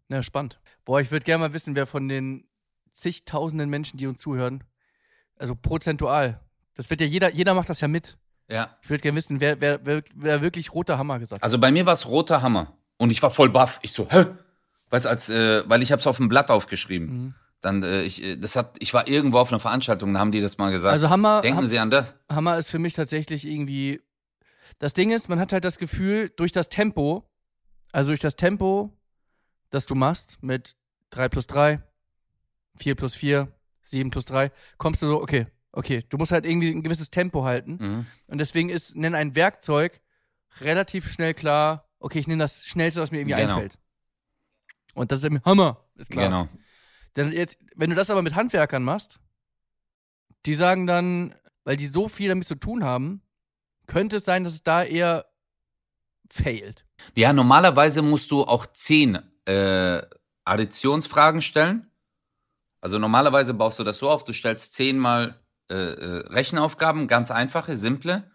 [0.08, 0.60] Ja, spannend.
[0.86, 2.47] Boah, ich würde gerne mal wissen, wer von den
[2.93, 4.63] zigtausenden Menschen, die uns zuhören,
[5.36, 6.41] also prozentual,
[6.73, 8.17] das wird ja jeder, jeder macht das ja mit.
[8.49, 8.75] Ja.
[8.81, 11.43] Ich würde gerne wissen, wer, wer, wer, wer wirklich roter Hammer gesagt hat.
[11.43, 12.73] Also bei mir war es roter Hammer.
[12.97, 13.79] Und ich war voll baff.
[13.83, 14.25] Ich so, hä?
[14.89, 17.07] Weißt als, äh, weil ich hab's auf dem Blatt aufgeschrieben.
[17.25, 17.33] Mhm.
[17.62, 20.41] Dann, äh, ich, äh, das hat, ich war irgendwo auf einer Veranstaltung, da haben die
[20.41, 20.91] das mal gesagt.
[20.91, 22.15] Also Hammer, Denken Ham- Sie an das?
[22.29, 24.01] Hammer ist für mich tatsächlich irgendwie.
[24.79, 27.29] Das Ding ist, man hat halt das Gefühl, durch das Tempo,
[27.91, 28.91] also durch das Tempo,
[29.69, 30.75] das du machst mit
[31.12, 31.81] 3 plus 3,
[32.77, 33.47] 4 plus 4,
[33.83, 37.43] 7 plus 3, kommst du so, okay, okay, du musst halt irgendwie ein gewisses Tempo
[37.43, 37.77] halten.
[37.79, 38.05] Mhm.
[38.27, 40.01] Und deswegen ist, nenn ein Werkzeug
[40.62, 43.53] relativ schnell klar, okay, ich nehme das Schnellste, was mir irgendwie Genau.
[43.55, 43.77] einfällt.
[44.93, 46.25] Und das ist ein Hammer, ist klar.
[46.25, 46.47] Genau.
[47.15, 49.19] Denn jetzt, wenn du das aber mit Handwerkern machst,
[50.45, 53.21] die sagen dann, weil die so viel damit zu tun haben,
[53.88, 55.25] könnte es sein, dass es da eher
[56.29, 56.86] failt.
[57.15, 60.01] Ja, normalerweise musst du auch zehn äh,
[60.45, 61.91] Additionsfragen stellen.
[62.82, 67.77] Also normalerweise baust du das so auf, du stellst zehnmal äh, äh, Rechenaufgaben, ganz einfache,
[67.77, 68.29] simple.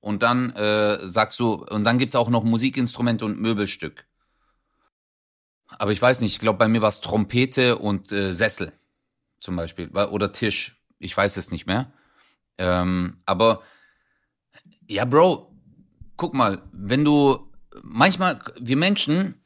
[0.00, 4.06] Und dann äh, sagst du, und dann gibt's auch noch Musikinstrumente und Möbelstück.
[5.78, 8.72] Aber ich weiß nicht, ich glaube, bei mir war es Trompete und äh, Sessel
[9.40, 9.88] zum Beispiel.
[9.88, 10.80] Oder Tisch.
[10.98, 11.92] Ich weiß es nicht mehr.
[12.58, 13.62] Ähm, aber
[14.86, 15.54] ja, Bro,
[16.16, 17.50] guck mal, wenn du
[17.82, 19.40] manchmal, wir Menschen,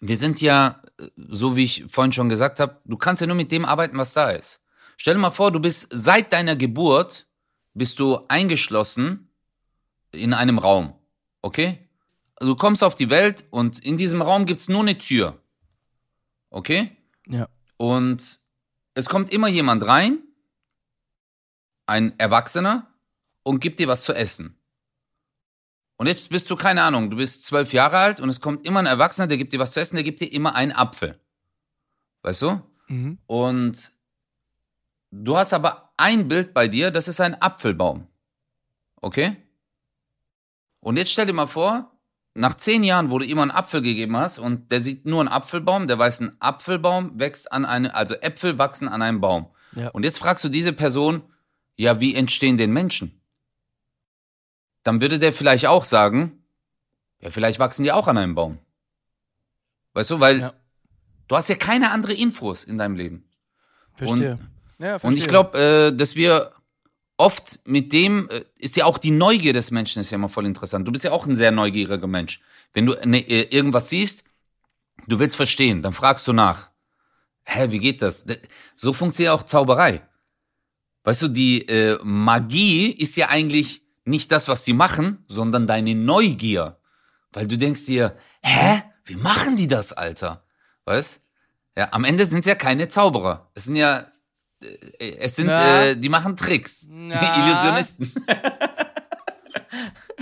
[0.00, 3.36] wir sind ja, äh, so wie ich vorhin schon gesagt habe, du kannst ja nur
[3.36, 4.60] mit dem arbeiten, was da ist.
[4.96, 7.26] Stell dir mal vor, du bist seit deiner Geburt,
[7.74, 9.30] bist du eingeschlossen
[10.12, 10.94] in einem Raum,
[11.42, 11.78] okay?
[12.36, 15.40] Also du kommst auf die Welt und in diesem Raum gibt's nur eine Tür,
[16.50, 16.96] okay?
[17.26, 17.48] Ja.
[17.76, 18.40] Und
[18.94, 20.18] es kommt immer jemand rein,
[21.86, 22.94] ein Erwachsener,
[23.44, 24.58] und gibt dir was zu essen.
[25.96, 28.80] Und jetzt bist du, keine Ahnung, du bist zwölf Jahre alt und es kommt immer
[28.80, 31.20] ein Erwachsener, der gibt dir was zu essen, der gibt dir immer einen Apfel.
[32.22, 32.60] Weißt du?
[32.88, 33.18] Mhm.
[33.26, 33.92] Und
[35.22, 38.06] du hast aber ein Bild bei dir, das ist ein Apfelbaum.
[39.00, 39.36] Okay?
[40.80, 41.92] Und jetzt stell dir mal vor,
[42.34, 45.28] nach zehn Jahren, wo du immer einen Apfel gegeben hast und der sieht nur einen
[45.28, 49.46] Apfelbaum, der weiß, ein Apfelbaum wächst an eine, also Äpfel wachsen an einem Baum.
[49.76, 49.90] Ja.
[49.90, 51.22] Und jetzt fragst du diese Person,
[51.76, 53.20] ja, wie entstehen denn Menschen?
[54.82, 56.44] Dann würde der vielleicht auch sagen,
[57.20, 58.58] ja, vielleicht wachsen die auch an einem Baum.
[59.94, 60.54] Weißt du, weil Ja.
[61.28, 63.28] du hast ja keine andere Infos in deinem Leben.
[63.94, 64.38] Verstehe.
[64.78, 64.96] Ja.
[64.96, 65.58] Und ich glaube,
[65.92, 66.52] äh, dass wir
[67.16, 70.46] oft mit dem, äh, ist ja auch die Neugier des Menschen ist ja immer voll
[70.46, 70.86] interessant.
[70.86, 72.40] Du bist ja auch ein sehr neugieriger Mensch.
[72.72, 74.24] Wenn du ne, äh, irgendwas siehst,
[75.06, 76.70] du willst verstehen, dann fragst du nach.
[77.44, 78.24] Hä, wie geht das?
[78.74, 80.02] So funktioniert auch Zauberei.
[81.04, 85.94] Weißt du, die äh, Magie ist ja eigentlich nicht das, was die machen, sondern deine
[85.94, 86.78] Neugier.
[87.32, 90.44] Weil du denkst dir, hä, wie machen die das, Alter?
[90.86, 91.20] Weißt?
[91.76, 93.50] Ja, am Ende sind es ja keine Zauberer.
[93.54, 94.06] Es sind ja,
[94.98, 95.82] es sind, Ja.
[95.84, 96.86] äh, die machen Tricks.
[96.90, 97.46] Ja.
[97.46, 98.12] Illusionisten.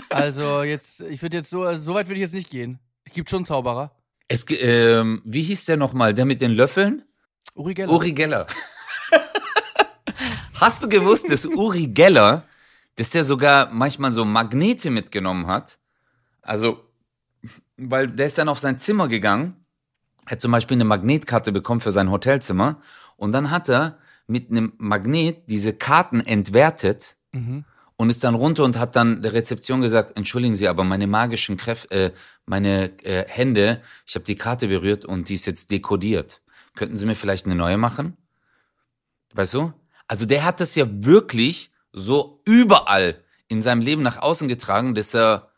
[0.09, 2.79] Also jetzt, ich würde jetzt so, also so weit würde ich jetzt nicht gehen.
[3.05, 3.93] Es gibt schon Zauberer.
[4.29, 6.13] Es, ähm, wie hieß der nochmal?
[6.15, 7.03] Der mit den Löffeln?
[7.55, 7.93] Uri Geller.
[7.93, 8.47] Uri Geller.
[10.55, 12.45] Hast du gewusst, dass Uri Geller,
[12.97, 15.79] dass der sogar manchmal so Magnete mitgenommen hat?
[16.43, 16.85] Also,
[17.77, 19.65] weil der ist dann auf sein Zimmer gegangen,
[20.27, 22.81] hat zum Beispiel eine Magnetkarte bekommen für sein Hotelzimmer
[23.17, 23.99] und dann hat er
[24.33, 27.65] mit einem Magnet diese Karten entwertet Mhm.
[27.97, 31.57] und ist dann runter und hat dann der Rezeption gesagt, entschuldigen Sie, aber meine magischen
[31.57, 32.11] Kräfte, äh,
[32.47, 36.43] meine äh, Hände, ich habe die Karte berührt und die ist jetzt dekodiert.
[36.75, 38.17] Könnten Sie mir vielleicht eine neue machen?
[39.35, 39.73] Weißt du?
[40.09, 45.15] Also der hat das ja wirklich so überall in seinem Leben nach außen getragen, dass
[45.15, 45.49] er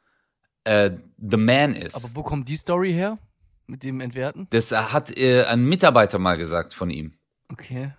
[0.64, 1.96] äh, the man ist.
[1.96, 3.18] Aber wo kommt die Story her?
[3.66, 4.46] Mit dem Entwerten?
[4.50, 7.14] das hat äh, ein Mitarbeiter mal gesagt von ihm.
[7.50, 7.92] Okay.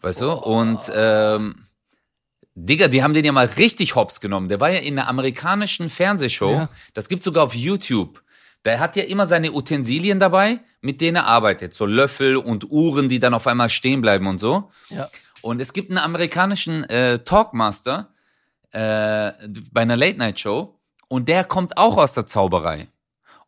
[0.00, 0.32] Weißt du?
[0.32, 1.66] Und ähm,
[2.54, 4.48] Digga, die haben den ja mal richtig hops genommen.
[4.48, 6.52] Der war ja in einer amerikanischen Fernsehshow.
[6.52, 6.68] Ja.
[6.94, 8.22] Das gibt's sogar auf YouTube.
[8.64, 11.74] Der hat ja immer seine Utensilien dabei, mit denen er arbeitet.
[11.74, 14.70] So Löffel und Uhren, die dann auf einmal stehen bleiben und so.
[14.90, 15.08] Ja.
[15.42, 18.12] Und es gibt einen amerikanischen äh, Talkmaster
[18.72, 19.32] äh,
[19.70, 22.88] bei einer Late-Night-Show und der kommt auch aus der Zauberei.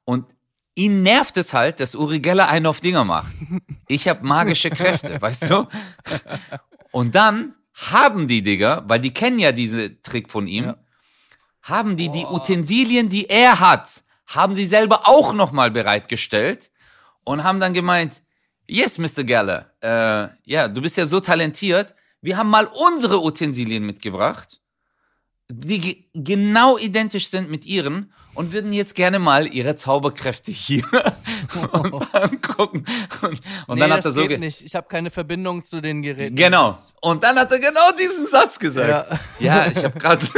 [0.04, 0.26] Und
[0.74, 3.34] ihn nervt es halt, dass Uri Geller einen auf Dinger macht.
[3.88, 5.66] Ich habe magische Kräfte, weißt du?
[6.90, 10.76] Und dann haben die Digger, weil die kennen ja diese Trick von ihm, Ja.
[11.62, 16.70] haben die die Utensilien, die er hat, haben sie selber auch nochmal bereitgestellt
[17.24, 18.22] und haben dann gemeint,
[18.66, 19.24] yes, Mr.
[19.24, 24.60] Geller, äh, ja, du bist ja so talentiert, wir haben mal unsere Utensilien mitgebracht,
[25.48, 30.82] die ge genau identisch sind mit ihren und würden jetzt gerne mal ihre Zauberkräfte hier
[31.72, 32.86] uns angucken.
[33.20, 34.62] Und, und nee, dann hat er so geht ge nicht.
[34.62, 36.36] Ich habe keine Verbindung zu den Geräten.
[36.36, 36.74] Genau.
[37.02, 39.10] Und dann hat er genau diesen Satz gesagt.
[39.10, 39.66] Ja.
[39.66, 40.26] Ja, ich habe gerade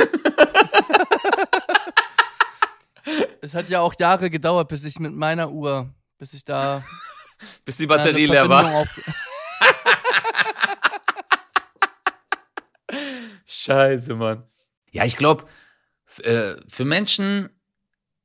[3.41, 5.89] Es hat ja auch Jahre gedauert, bis ich mit meiner Uhr,
[6.19, 6.83] bis ich da
[7.65, 8.85] bis die Batterie leer war.
[13.47, 14.43] Scheiße, Mann.
[14.91, 15.45] Ja, ich glaube,
[16.25, 17.49] äh, für Menschen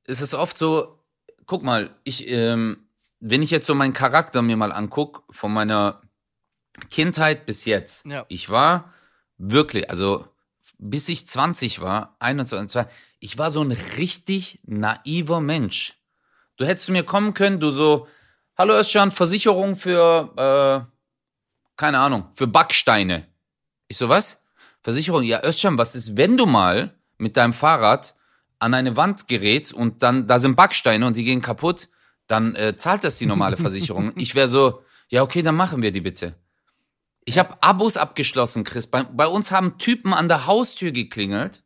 [0.07, 0.99] ist es oft so,
[1.45, 2.87] guck mal, ich, ähm,
[3.19, 6.01] wenn ich jetzt so meinen Charakter mir mal anguck, von meiner
[6.89, 8.05] Kindheit bis jetzt.
[8.05, 8.25] Ja.
[8.29, 8.93] Ich war
[9.37, 10.27] wirklich, also
[10.79, 15.95] bis ich 20 war, 21, 22, ich war so ein richtig naiver Mensch.
[16.55, 18.07] Du hättest zu mir kommen können, du so,
[18.57, 20.91] hallo Özcan, Versicherung für, äh,
[21.75, 23.27] keine Ahnung, für Backsteine.
[23.87, 24.39] Ich so, was?
[24.81, 28.15] Versicherung, ja Özcan, was ist, wenn du mal mit deinem Fahrrad
[28.59, 31.89] an eine Wand gerätst und dann, da sind Backsteine und die gehen kaputt,
[32.27, 34.13] dann äh, zahlt das die normale Versicherung.
[34.15, 36.35] ich wäre so, ja okay, dann machen wir die bitte.
[37.25, 38.87] Ich habe Abos abgeschlossen, Chris.
[38.87, 41.63] Bei, bei uns haben Typen an der Haustür geklingelt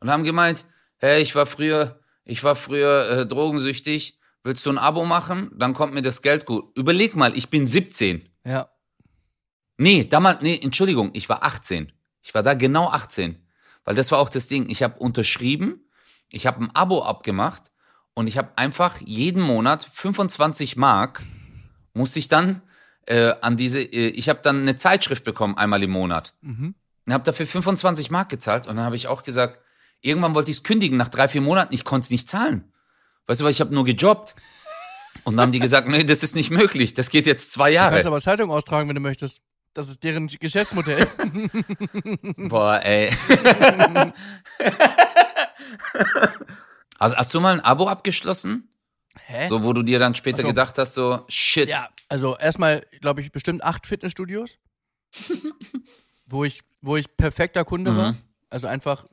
[0.00, 4.18] und haben gemeint, hey, ich war früher, ich war früher äh, drogensüchtig.
[4.42, 5.50] Willst du ein Abo machen?
[5.56, 6.76] Dann kommt mir das Geld gut.
[6.76, 8.28] Überleg mal, ich bin 17.
[8.44, 8.70] Ja.
[9.76, 11.92] Nee, damals, nee, Entschuldigung, ich war 18.
[12.22, 13.40] Ich war da genau 18.
[13.84, 14.68] Weil das war auch das Ding.
[14.68, 15.87] Ich habe unterschrieben,
[16.30, 17.70] ich habe ein Abo abgemacht
[18.14, 21.22] und ich habe einfach jeden Monat 25 Mark
[21.94, 22.62] musste ich dann
[23.06, 26.34] äh, an diese, äh, ich habe dann eine Zeitschrift bekommen, einmal im Monat.
[26.40, 26.74] Mhm.
[27.06, 29.60] Und habe dafür 25 Mark gezahlt und dann habe ich auch gesagt,
[30.02, 32.70] irgendwann wollte ich es kündigen, nach drei, vier Monaten, ich konnte es nicht zahlen.
[33.26, 34.34] Weißt du, weil ich habe nur gejobbt.
[35.24, 37.76] Und dann haben die gesagt, nee, das ist nicht möglich, das geht jetzt zwei Du
[37.76, 38.06] kannst Jahre.
[38.08, 39.40] aber Zeitung austragen, wenn du möchtest.
[39.74, 41.06] Das ist deren Geschäftsmodell.
[42.48, 43.10] Boah, ey.
[46.98, 48.68] also, hast du mal ein Abo abgeschlossen?
[49.26, 49.48] Hä?
[49.48, 50.48] So, wo du dir dann später Ach so.
[50.48, 51.68] gedacht hast, so, shit.
[51.68, 54.58] Ja, also erstmal, glaube ich, bestimmt acht Fitnessstudios,
[56.26, 57.96] wo ich, wo ich perfekter Kunde Mhm.
[57.96, 58.14] war.
[58.50, 59.06] Also einfach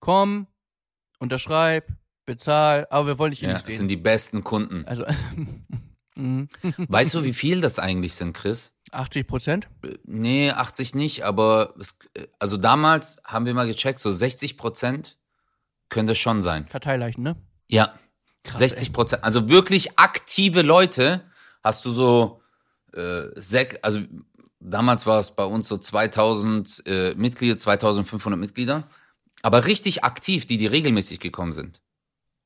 [0.00, 0.46] komm,
[1.18, 1.88] unterschreib,
[2.24, 3.78] bezahl, aber wir wollen dich hier Ja, nicht das sehen.
[3.80, 4.84] sind die besten Kunden.
[4.86, 5.04] Also
[6.14, 6.48] mhm.
[6.88, 8.72] Weißt du, wie viel das eigentlich sind, Chris?
[8.92, 9.68] 80 Prozent?
[10.04, 11.98] Nee, 80 nicht, aber es,
[12.38, 15.18] also damals haben wir mal gecheckt, so 60 Prozent
[15.88, 16.66] könnte es schon sein.
[16.66, 17.36] Verteilleichen, ne?
[17.68, 17.94] Ja,
[18.44, 19.24] Krass, 60 Prozent.
[19.24, 21.22] Also wirklich aktive Leute
[21.62, 22.42] hast du so
[22.94, 24.00] äh, sech, also
[24.60, 28.88] damals war es bei uns so 2000 äh, Mitglieder, 2500 Mitglieder,
[29.42, 31.80] aber richtig aktiv, die die regelmäßig gekommen sind,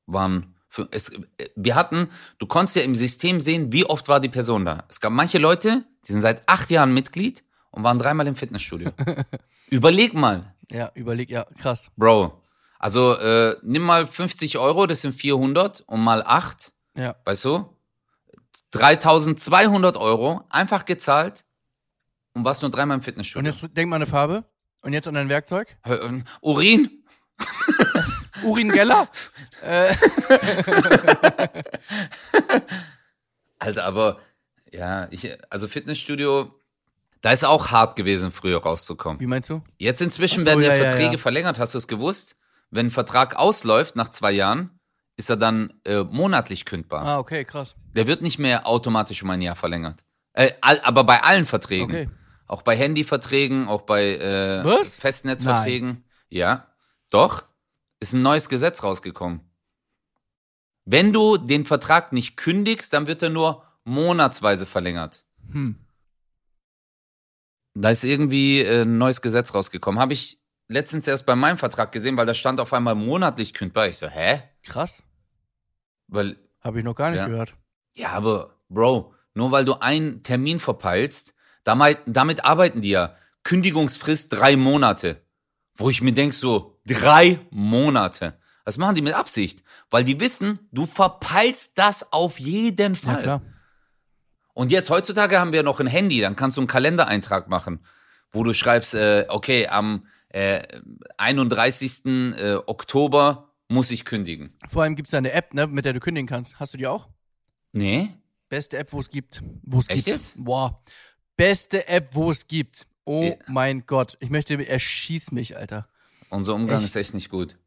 [0.05, 2.09] waren für, es, äh, wir hatten,
[2.39, 4.85] du konntest ja im System sehen, wie oft war die Person da.
[4.89, 8.91] Es gab manche Leute, die sind seit acht Jahren Mitglied und waren dreimal im Fitnessstudio.
[9.69, 11.89] Überleg mal, Ja, überleg, ja, krass.
[11.95, 12.41] Bro.
[12.79, 17.15] Also äh, nimm mal 50 Euro, das sind 400 und mal 8, Ja.
[17.23, 17.69] weißt du?
[18.71, 21.45] 3200 Euro einfach gezahlt
[22.33, 23.51] und warst nur dreimal im Und Fitnessstudio.
[23.51, 24.43] jetzt denk mal eine Farbe.
[24.81, 25.77] Und jetzt an dein Werkzeug.
[25.85, 27.03] Ähm, Urin?
[28.43, 29.07] Urin Geller.
[29.61, 29.93] äh,
[33.63, 34.19] Also aber,
[34.71, 36.53] ja, ich, also Fitnessstudio,
[37.21, 39.21] da ist auch hart gewesen, früher rauszukommen.
[39.21, 39.61] wie meinst du?
[39.77, 41.17] Jetzt inzwischen so, werden ja, ja, ja, Verträge ja.
[41.17, 42.35] verlängert, hast du es gewusst?
[42.71, 44.79] Wenn ein Vertrag ausläuft nach zwei Jahren,
[45.15, 47.05] ist er dann äh, monatlich kündbar.
[47.05, 47.75] Ah, okay, krass.
[47.95, 50.03] Der wird nicht mehr automatisch um ein Jahr verlängert.
[50.33, 51.91] Äh, all, aber bei allen Verträgen.
[51.91, 52.09] Okay.
[52.47, 54.83] Auch bei Handyverträgen, auch bei äh?
[54.83, 56.03] Festnetzverträgen.
[56.29, 56.67] Ja,
[57.09, 57.43] doch.
[58.03, 59.39] Ist ein neues Gesetz rausgekommen.
[60.83, 65.23] Wenn du den Vertrag nicht kündigst, dann wird er nur monatsweise verlängert.
[65.49, 65.79] Hm.
[67.75, 70.01] Da ist irgendwie äh, ein neues Gesetz rausgekommen.
[70.01, 73.87] Habe ich letztens erst bei meinem Vertrag gesehen, weil da stand auf einmal monatlich kündbar.
[73.87, 74.43] Ich so, hä?
[74.63, 75.01] Krass.
[76.09, 77.27] Weil Habe ich noch gar nicht Ja.
[77.27, 77.53] gehört.
[77.93, 83.15] Ja, aber Bro, nur weil du einen Termin verpeilst, damit, damit arbeiten die ja.
[83.43, 85.21] Kündigungsfrist drei Monate.
[85.75, 88.37] Wo ich mir denk so, drei Monate.
[88.65, 89.63] Das machen die mit Absicht.
[89.89, 93.21] Weil die wissen, du verpeilst das auf jeden Ja, Fall.
[93.23, 93.41] klar.
[94.53, 97.79] Und jetzt heutzutage haben wir noch ein Handy, dann kannst du einen Kalendereintrag machen,
[98.29, 100.61] wo du schreibst, äh, okay, am äh,
[101.17, 102.05] 31.
[102.05, 104.53] Äh, Oktober muss ich kündigen.
[104.69, 106.59] Vor allem gibt es da eine App, ne, mit der du kündigen kannst.
[106.59, 107.09] Hast du die auch?
[107.71, 108.09] Nee?
[108.49, 109.41] Beste App, wo es gibt.
[109.63, 110.07] Wo es Echt gibt.
[110.17, 110.35] jetzt?
[110.43, 110.83] Boah.
[111.35, 112.85] Beste App, wo es gibt.
[113.05, 113.35] Oh Ja.
[113.47, 114.17] mein Gott.
[114.19, 115.87] Ich möchte, erschieß mich, Alter.
[116.33, 116.85] Unser Umgang Echt?
[116.85, 117.57] ist echt nicht gut.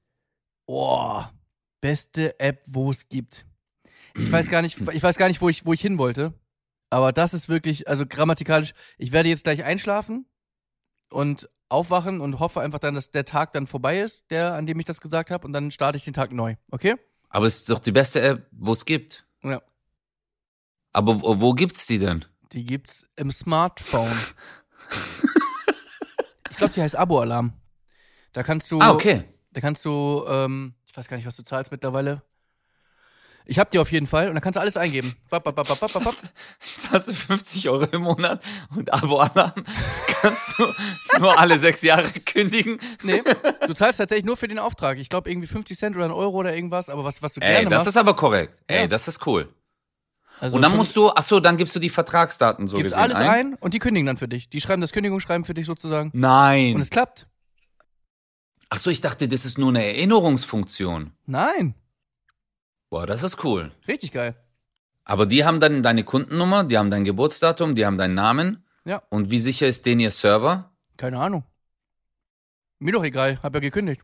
[0.66, 1.32] Boah.
[1.80, 3.46] Beste App, wo es gibt.
[4.18, 6.34] Ich weiß gar nicht, ich weiß gar nicht, wo ich, wo ich hin wollte.
[6.90, 10.26] Aber das ist wirklich, also grammatikalisch, ich werde jetzt gleich einschlafen
[11.10, 14.80] und aufwachen und hoffe einfach dann, dass der Tag dann vorbei ist, der, an dem
[14.80, 16.56] ich das gesagt habe, und dann starte ich den Tag neu.
[16.70, 16.96] Okay?
[17.28, 19.26] Aber es ist doch die beste App, wo es gibt.
[19.42, 19.62] Ja.
[20.92, 22.24] Aber wo, wo gibt's die denn?
[22.52, 24.16] Die gibt's im Smartphone.
[26.50, 27.52] ich glaube, die heißt Abo-Alarm.
[28.36, 29.24] Da kannst du, Ah, okay.
[29.52, 32.22] da kannst du, ähm, ich weiß gar nicht, was du zahlst mittlerweile.
[33.46, 35.16] Ich hab die auf jeden Fall und da kannst du alles eingeben.
[35.30, 36.14] Bap, bap, bap, bap, bap.
[36.60, 38.42] Zahlst du 50 Euro im Monat
[38.76, 39.54] und Abo-Alarm
[40.20, 40.66] kannst du
[41.18, 42.76] nur alle sechs Jahre kündigen.
[43.02, 43.22] Nee,
[43.66, 44.98] du zahlst tatsächlich nur für den Auftrag.
[44.98, 47.52] Ich glaube irgendwie 50 Cent oder ein Euro oder irgendwas, aber was, was du Ey,
[47.54, 47.88] gerne das machst.
[47.88, 48.60] ist aber korrekt.
[48.68, 48.76] Ja.
[48.80, 49.48] Ey, das ist cool.
[50.40, 53.02] Also und dann musst du, ach so, dann gibst du die Vertragsdaten so gibst gesehen
[53.02, 53.54] alles ein?
[53.54, 54.50] und die kündigen dann für dich.
[54.50, 56.10] Die schreiben das Kündigungsschreiben für dich sozusagen.
[56.10, 56.78] Und Nein.
[56.78, 57.26] es klappt.
[58.68, 61.12] Ach so, ich dachte, das ist nur eine Erinnerungsfunktion.
[61.26, 61.74] Nein.
[62.90, 63.72] Boah, das ist cool.
[63.86, 64.34] Richtig geil.
[65.04, 68.64] Aber die haben dann deine Kundennummer, die haben dein Geburtsdatum, die haben deinen Namen.
[68.84, 69.02] Ja.
[69.08, 70.70] Und wie sicher ist den ihr Server?
[70.96, 71.44] Keine Ahnung.
[72.78, 74.02] Mir doch egal, hab ja gekündigt.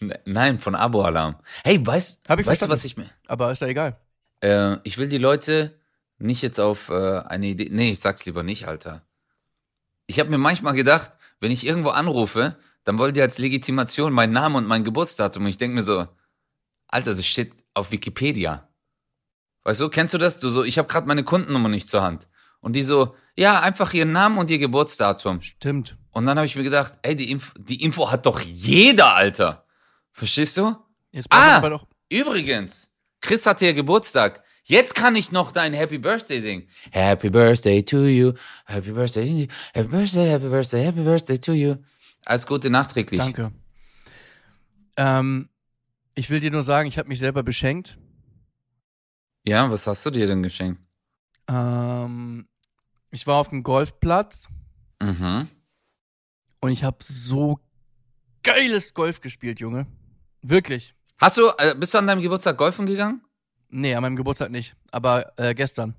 [0.00, 1.36] Ne- Nein, von Abo-Alarm.
[1.64, 3.08] Hey, weißt, Hab ich weißt du, was ich mir.
[3.26, 3.96] Aber ist ja egal.
[4.40, 5.78] Äh, ich will die Leute
[6.18, 7.68] nicht jetzt auf äh, eine Idee.
[7.70, 9.02] Nee, ich sag's lieber nicht, Alter.
[10.06, 14.32] Ich habe mir manchmal gedacht, wenn ich irgendwo anrufe, dann wollt ihr als Legitimation meinen
[14.32, 15.42] Namen und mein Geburtsdatum.
[15.44, 16.06] Und ich denk mir so,
[16.88, 18.68] Alter, das steht auf Wikipedia.
[19.64, 20.40] Weißt du, kennst du das?
[20.40, 22.28] Du so, ich habe gerade meine Kundennummer nicht zur Hand.
[22.60, 25.42] Und die so, ja, einfach ihren Namen und ihr Geburtsdatum.
[25.42, 25.96] Stimmt.
[26.10, 29.64] Und dann habe ich mir gedacht, ey, die Info, die Info hat doch jeder, Alter.
[30.12, 30.76] Verstehst du?
[31.12, 31.86] Jetzt Ah, aber doch.
[32.08, 34.42] übrigens, Chris hatte ja Geburtstag.
[34.64, 36.68] Jetzt kann ich noch dein Happy Birthday singen.
[36.92, 38.32] Happy Birthday to you.
[38.66, 41.76] Happy Birthday, Happy Birthday, Happy Birthday, Happy Birthday to you.
[42.24, 43.20] Alles Gute nachträglich.
[43.20, 43.52] Danke.
[44.96, 45.48] Ähm,
[46.14, 47.96] ich will dir nur sagen, ich habe mich selber beschenkt.
[49.46, 50.80] Ja, was hast du dir denn geschenkt?
[51.48, 52.46] Ähm,
[53.10, 54.48] ich war auf dem Golfplatz
[55.02, 55.48] Mhm.
[56.60, 57.58] und ich habe so
[58.42, 59.86] geiles Golf gespielt, Junge.
[60.42, 60.94] Wirklich.
[61.18, 63.22] Hast du, äh, bist du an deinem Geburtstag golfen gegangen?
[63.70, 65.94] Nee, an meinem Geburtstag nicht, aber äh, gestern.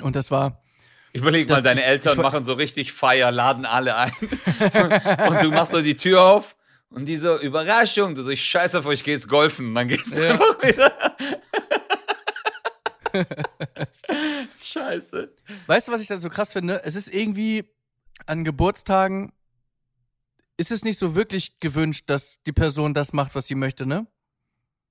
[0.00, 0.62] Und das war
[1.12, 4.12] Überleg Das- mal, deine ich- Eltern ich- machen so richtig Feier, laden alle ein.
[5.28, 6.56] und du machst so die Tür auf
[6.90, 8.14] und die so, Überraschung.
[8.14, 9.68] Du so, ich scheiß auf euch, ich geh jetzt golfen.
[9.68, 10.32] Und dann gehst du Ja.
[10.32, 11.16] einfach wieder.
[14.62, 15.32] Scheiße.
[15.66, 16.82] Weißt du, was ich da so krass finde?
[16.84, 17.64] Es ist irgendwie
[18.26, 19.32] an Geburtstagen
[20.58, 24.06] ist es nicht so wirklich gewünscht, dass die Person das macht, was sie möchte, ne?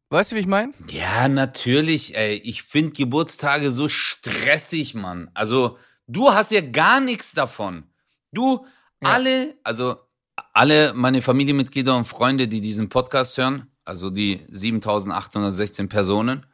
[0.09, 0.73] Weißt du, wie ich meine?
[0.89, 2.35] Ja, natürlich, ey.
[2.43, 5.31] Ich finde Geburtstage so stressig, Mann.
[5.33, 7.83] Also, du hast ja gar nichts davon.
[8.31, 8.65] Du,
[9.01, 9.09] Ja.
[9.09, 9.97] alle, also
[10.53, 16.45] alle meine Familienmitglieder und Freunde, die diesen Podcast hören, also die 7816 Personen,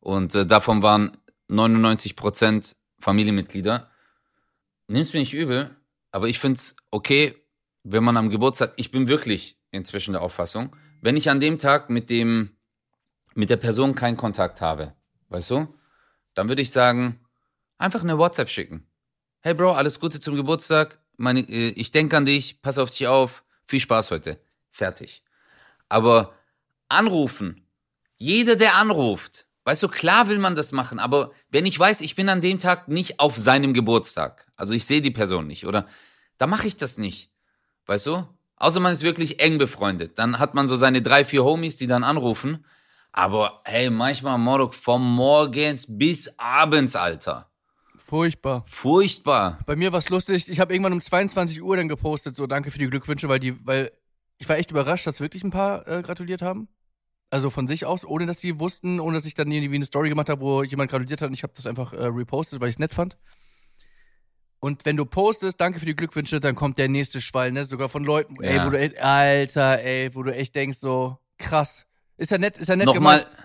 [0.00, 1.16] und äh, davon waren
[1.48, 3.90] 99 Prozent Familienmitglieder,
[4.88, 5.74] nimm's mir nicht übel,
[6.12, 7.34] aber ich find's okay,
[7.82, 11.90] wenn man am Geburtstag, ich bin wirklich inzwischen der Auffassung, wenn ich an dem Tag
[11.90, 12.50] mit dem
[13.34, 14.94] mit der Person keinen Kontakt habe,
[15.28, 15.74] weißt du?
[16.34, 17.20] Dann würde ich sagen,
[17.78, 18.86] einfach eine WhatsApp schicken.
[19.40, 21.00] Hey Bro, alles Gute zum Geburtstag.
[21.16, 23.44] Meine, äh, ich denke an dich, pass auf dich auf.
[23.64, 24.40] Viel Spaß heute.
[24.70, 25.22] Fertig.
[25.88, 26.34] Aber
[26.88, 27.66] anrufen,
[28.16, 32.14] jeder, der anruft, weißt du, klar will man das machen, aber wenn ich weiß, ich
[32.14, 35.86] bin an dem Tag nicht auf seinem Geburtstag, also ich sehe die Person nicht, oder,
[36.38, 37.30] dann mache ich das nicht.
[37.86, 38.26] Weißt du?
[38.56, 40.18] Außer man ist wirklich eng befreundet.
[40.18, 42.64] Dann hat man so seine drei, vier Homies, die dann anrufen.
[43.12, 47.50] Aber hey, manchmal Morok vom morgens bis abends, Alter.
[47.98, 48.64] Furchtbar.
[48.66, 49.58] Furchtbar.
[49.66, 50.48] Bei mir war es lustig.
[50.48, 53.64] Ich habe irgendwann um 22 Uhr dann gepostet, so danke für die Glückwünsche, weil die,
[53.66, 53.92] weil
[54.38, 56.68] ich war echt überrascht, dass wirklich ein paar äh, gratuliert haben.
[57.30, 60.08] Also von sich aus, ohne dass sie wussten, ohne dass ich dann irgendwie eine Story
[60.08, 62.74] gemacht habe, wo jemand gratuliert hat und ich habe das einfach äh, repostet, weil ich
[62.74, 63.16] es nett fand.
[64.58, 67.64] Und wenn du postest, danke für die Glückwünsche, dann kommt der nächste Schwall, ne?
[67.64, 68.66] Sogar von Leuten, ey, Ja.
[68.66, 71.86] wo du, echt- Alter, ey, wo du echt denkst, so, krass.
[72.20, 73.20] Ist ja nett, ist ja nett Nochmal.
[73.20, 73.36] gemacht.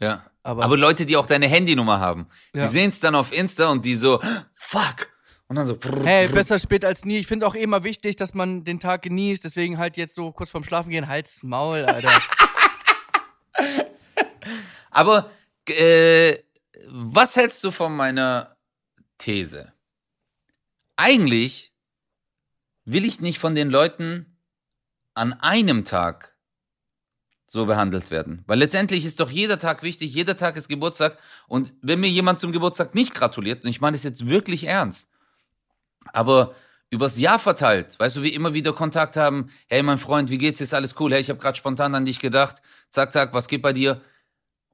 [0.00, 0.24] Ja.
[0.42, 2.64] Aber, Aber Leute, die auch deine Handynummer haben, Ja.
[2.64, 4.20] die sehen es dann auf Insta und die so,
[4.52, 5.08] fuck.
[5.46, 7.18] Und dann so, Hey, besser spät als nie.
[7.18, 9.44] Ich finde auch eh immer wichtig, dass man den Tag genießt.
[9.44, 12.10] Deswegen halt jetzt so kurz vorm Schlafen gehen, halt's Maul, Alter.
[14.90, 15.30] Aber
[15.68, 16.36] äh,
[16.88, 18.56] was hältst du von meiner
[19.18, 19.72] These?
[20.96, 21.72] Eigentlich
[22.84, 24.36] will ich nicht von den Leuten
[25.14, 26.33] an einem Tag
[27.46, 28.42] so behandelt werden.
[28.46, 31.18] Weil letztendlich ist doch jeder Tag wichtig, jeder Tag ist Geburtstag.
[31.46, 35.08] Und wenn mir jemand zum Geburtstag nicht gratuliert, und ich meine das jetzt wirklich ernst,
[36.12, 36.54] aber
[36.90, 40.60] übers Jahr verteilt, weißt du, wir immer wieder Kontakt haben, hey mein Freund, wie geht's,
[40.60, 43.62] ist alles cool, hey, ich habe gerade spontan an dich gedacht, zack, zack, was geht
[43.62, 44.00] bei dir?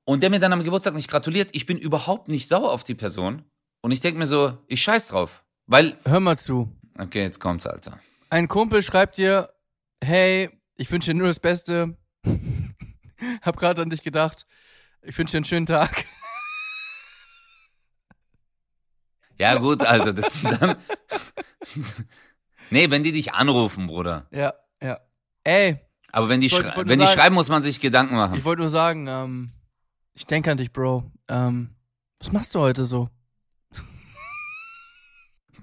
[0.05, 2.95] Und der mir dann am Geburtstag nicht gratuliert, ich bin überhaupt nicht sauer auf die
[2.95, 3.45] Person.
[3.81, 5.45] Und ich denke mir so, ich scheiß drauf.
[5.67, 6.71] Weil, Hör mal zu.
[6.99, 8.01] okay, jetzt kommt's, Alter.
[8.29, 9.51] Ein Kumpel schreibt dir,
[10.03, 11.97] hey, ich wünsche dir nur das Beste.
[13.43, 14.47] Hab gerade an dich gedacht.
[15.03, 16.05] Ich wünsche dir einen schönen Tag.
[19.39, 20.77] Ja, gut, also, das sind dann.
[22.71, 24.27] nee, wenn die dich anrufen, Bruder.
[24.31, 24.53] Ja,
[24.83, 25.01] ja.
[25.45, 25.81] Ey,
[26.13, 28.17] Aber wenn die, Ich wollte- schrei- wollte wenn die sagen- schreiben, muss man sich Gedanken
[28.17, 28.37] machen.
[28.37, 29.53] ich wollte nur sagen, ähm,
[30.13, 31.11] ich denke an dich, Bro.
[31.29, 31.75] Ähm,
[32.19, 33.09] was machst du heute so?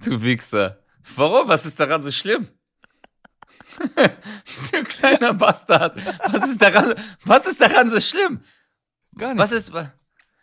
[0.03, 0.79] Du Wichser.
[1.15, 1.47] Warum?
[1.47, 2.47] Was ist daran so schlimm?
[4.71, 5.97] du kleiner Bastard.
[6.31, 8.41] Was ist daran, was ist daran so schlimm?
[9.17, 9.39] Gar nicht.
[9.41, 9.71] Was ist.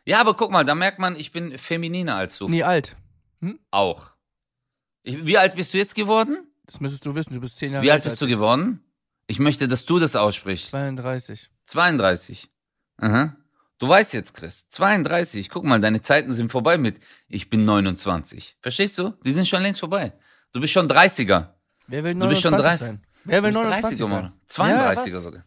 [0.05, 2.49] Ja, aber guck mal, da merkt man, ich bin femininer als du.
[2.49, 2.97] Nie alt.
[3.71, 4.11] Auch.
[5.03, 6.47] Ich, wie alt bist du jetzt geworden?
[6.67, 7.35] Das müsstest du wissen.
[7.35, 8.83] Du bist zehn Jahre Wie alt bist du geworden?
[9.27, 10.71] Ich möchte, dass du das aussprichst.
[10.71, 11.51] 32.
[11.65, 12.49] 32.
[12.99, 13.37] Aha.
[13.79, 14.69] Du weißt jetzt, Chris.
[14.69, 15.51] 32.
[15.51, 18.57] Guck mal, deine Zeiten sind vorbei mit ich bin 29.
[18.61, 19.15] Verstehst du?
[19.25, 20.13] Die sind schon längst vorbei.
[20.53, 21.55] Du bist schon 30er.
[21.87, 22.87] Wer will 29 Du bist schon 30.
[22.87, 23.04] sein?
[23.25, 24.23] Wer will Du bist 29 30er, sein?
[24.23, 24.33] Mann.
[24.49, 25.45] 32er Ja, sogar.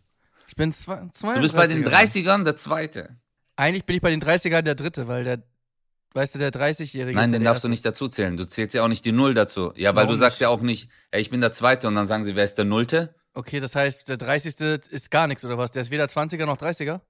[0.48, 1.34] Ich bin zwei, 32.
[1.36, 3.18] Du bist bei den 30ern der Zweite.
[3.56, 5.44] Eigentlich bin ich bei den 30ern der Dritte, weil der,
[6.14, 7.70] weißt du, der 30-Jährige Nein, den darfst du Erste.
[7.70, 8.38] nicht dazu zählen.
[8.38, 9.72] Du zählst ja auch nicht die Null dazu.
[9.76, 10.42] Ja, weil Warum du sagst nicht?
[10.42, 12.66] ja auch nicht, ey, ich bin der Zweite und dann sagen sie, wer ist der
[12.66, 13.16] Nullte?
[13.34, 14.60] Okay, das heißt, der 30.
[14.90, 15.72] ist gar nichts, oder was?
[15.72, 17.02] Der ist weder 20er noch 30er?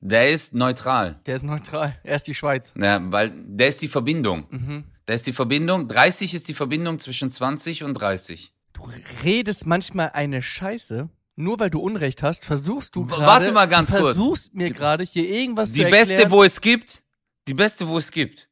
[0.00, 1.20] Der ist neutral.
[1.26, 1.98] Der ist neutral.
[2.04, 2.72] Er ist die Schweiz.
[2.80, 4.46] Ja, weil der ist die Verbindung.
[4.50, 4.84] Mhm.
[5.08, 5.88] Der ist die Verbindung.
[5.88, 8.52] 30 ist die Verbindung zwischen 20 und 30.
[8.78, 8.90] Du
[9.24, 11.08] redest manchmal eine Scheiße.
[11.36, 13.24] Nur weil du Unrecht hast, versuchst du gerade.
[13.26, 14.06] warte mal ganz du kurz.
[14.16, 16.30] versuchst mir gerade hier irgendwas Die zu beste, erklären.
[16.32, 17.04] wo es gibt.
[17.46, 18.48] Die beste, wo es gibt.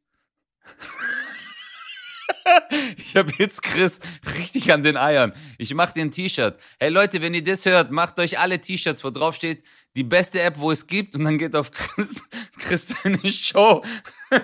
[2.97, 3.99] ich habe jetzt Chris
[4.39, 5.33] richtig an den Eiern.
[5.59, 6.61] Ich mach dir ein T-Shirt.
[6.79, 9.65] Hey Leute, wenn ihr das hört, macht euch alle T-Shirts, wo drauf steht,
[9.97, 11.17] die beste App, wo es gibt.
[11.17, 12.23] Und dann geht auf Chris,
[12.59, 13.83] Chris seine Show.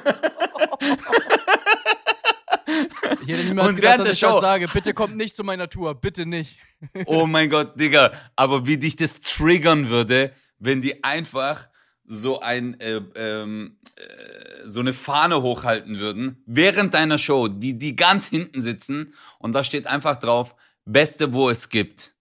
[3.22, 4.68] Ich hätte niemals Und gedacht, während dass der ich Show- das sage.
[4.68, 5.94] Bitte kommt nicht zu meiner Tour.
[5.94, 6.58] Bitte nicht.
[7.06, 8.12] Oh mein Gott, Digga.
[8.36, 11.68] Aber wie dich das triggern würde, wenn die einfach
[12.04, 17.96] so ein äh, ähm, äh, so eine Fahne hochhalten würden während deiner Show, die die
[17.96, 20.54] ganz hinten sitzen und da steht einfach drauf
[20.84, 22.11] Beste, wo es gibt.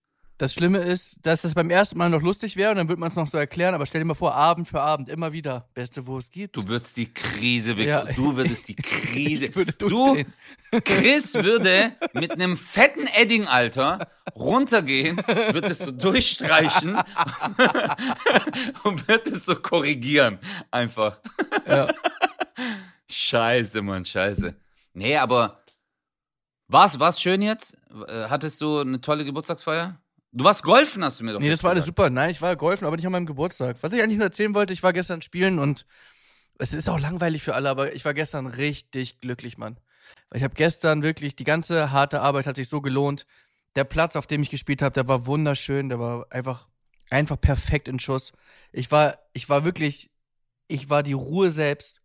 [0.42, 3.10] Das Schlimme ist, dass das beim ersten Mal noch lustig wäre und dann würde man
[3.10, 5.70] es noch so erklären, aber stell dir mal vor, Abend für Abend, immer wieder.
[5.76, 6.56] Beste, wo es gibt.
[6.56, 8.08] Du würdest die Krise bekommen.
[8.08, 8.14] Ja.
[8.14, 9.54] Du würdest die Krise.
[9.56, 10.26] Würde du.
[10.84, 16.96] Chris würde mit einem fetten Edding, Alter, runtergehen, wird es so durchstreichen
[18.84, 20.40] und wird es so korrigieren.
[20.72, 21.20] Einfach.
[21.68, 21.88] Ja.
[23.08, 24.56] Scheiße, Mann, scheiße.
[24.94, 25.62] Nee, aber
[26.68, 27.78] war's, war's schön jetzt?
[28.08, 30.02] Äh, Hattest du eine tolle Geburtstagsfeier?
[30.34, 31.98] Du warst golfen, hast du mir doch Nee, das war alles gesagt.
[31.98, 32.10] super.
[32.10, 33.78] Nein, ich war golfen, aber nicht an meinem Geburtstag.
[33.82, 35.86] Was ich eigentlich nur erzählen wollte, ich war gestern spielen und
[36.58, 39.78] es ist auch langweilig für alle, aber ich war gestern richtig glücklich, Mann.
[40.30, 43.26] Weil ich habe gestern wirklich, die ganze harte Arbeit hat sich so gelohnt.
[43.76, 46.68] Der Platz, auf dem ich gespielt habe, der war wunderschön, der war einfach,
[47.10, 48.32] einfach perfekt in Schuss.
[48.72, 50.12] Ich war, ich war wirklich,
[50.68, 52.02] ich war die Ruhe selbst.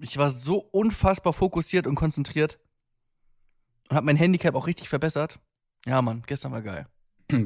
[0.00, 2.58] Ich war so unfassbar fokussiert und konzentriert
[3.88, 5.38] und habe mein Handicap auch richtig verbessert.
[5.86, 6.88] Ja, Mann, gestern war geil.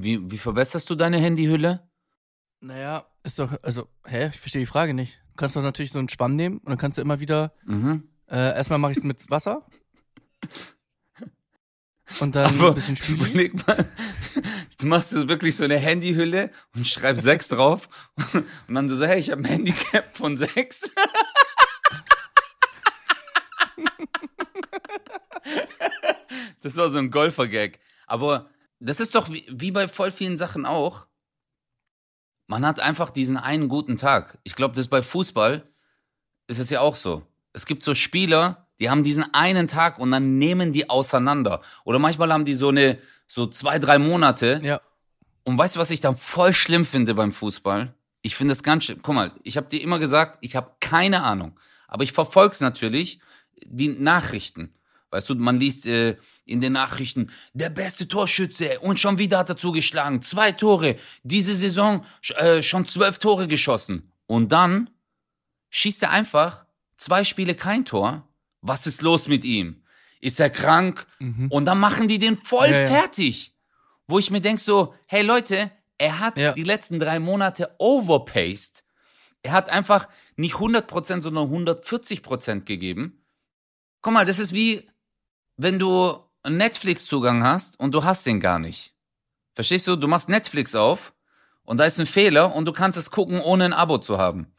[0.03, 1.89] Wie, wie verbesserst du deine Handyhülle?
[2.61, 4.31] Naja, ist doch, also, hä?
[4.33, 5.21] Ich verstehe die Frage nicht.
[5.31, 8.09] Du kannst doch natürlich so einen Schwamm nehmen und dann kannst du immer wieder, Mhm.
[8.29, 9.67] äh, erstmal mache ich es mit Wasser.
[12.21, 13.87] Und dann Aber ein bisschen überleg mal,
[14.81, 17.87] du machst jetzt wirklich so eine Handyhülle und schreibst sechs drauf
[18.67, 20.91] und dann du so, hey, ich habe ein Handicap von sechs.
[26.63, 27.79] Das war so ein Golfer-Gag.
[28.07, 28.49] Aber
[28.81, 31.07] das ist doch wie, wie bei voll vielen Sachen auch.
[32.47, 34.39] Man hat einfach diesen einen guten Tag.
[34.43, 35.69] Ich glaube, das ist bei Fußball
[36.47, 37.23] ist es ja auch so.
[37.53, 41.61] Es gibt so Spieler, die haben diesen einen Tag und dann nehmen die auseinander.
[41.85, 44.61] Oder manchmal haben die so eine, so zwei, drei Monate.
[44.63, 44.81] Ja.
[45.45, 47.95] Und weißt du, was ich dann voll schlimm finde beim Fußball?
[48.23, 49.01] Ich finde es ganz schlimm.
[49.03, 51.59] Guck mal, ich habe dir immer gesagt, ich habe keine Ahnung.
[51.87, 53.21] Aber ich verfolg's natürlich,
[53.65, 54.75] die Nachrichten.
[55.11, 56.17] Weißt du, man liest äh,
[56.49, 60.23] in den Nachrichten, der beste Torschütze und schon wieder hat er zugeschlagen.
[60.23, 60.97] Zwei Tore.
[61.23, 62.05] Diese Saison
[62.37, 64.13] äh, schon zwölf Tore geschossen.
[64.27, 64.91] Und dann
[65.71, 66.65] schießt er einfach
[66.97, 68.27] zwei Spiele kein Tor.
[68.61, 69.83] Was ist los mit ihm?
[70.21, 71.07] Ist er krank?
[71.21, 71.49] Mhm.
[71.51, 72.89] Und dann machen die den voll Ja, ja.
[72.91, 73.55] fertig.
[74.07, 76.53] Wo ich mir denk so, hey Leute, er hat Ja.
[76.53, 78.85] die letzten drei Monate overpaced.
[79.43, 83.25] Er hat einfach nicht 100%, sondern 140% gegeben.
[84.03, 84.89] Guck mal, das ist wie,
[85.57, 86.17] wenn du
[86.49, 88.93] einen Netflix-Zugang hast und du hast den gar nicht.
[89.55, 89.97] Verstehst du?
[89.97, 91.13] Du machst Netflix auf
[91.65, 94.53] und da ist ein Fehler und du kannst es gucken, ohne ein Abo zu haben.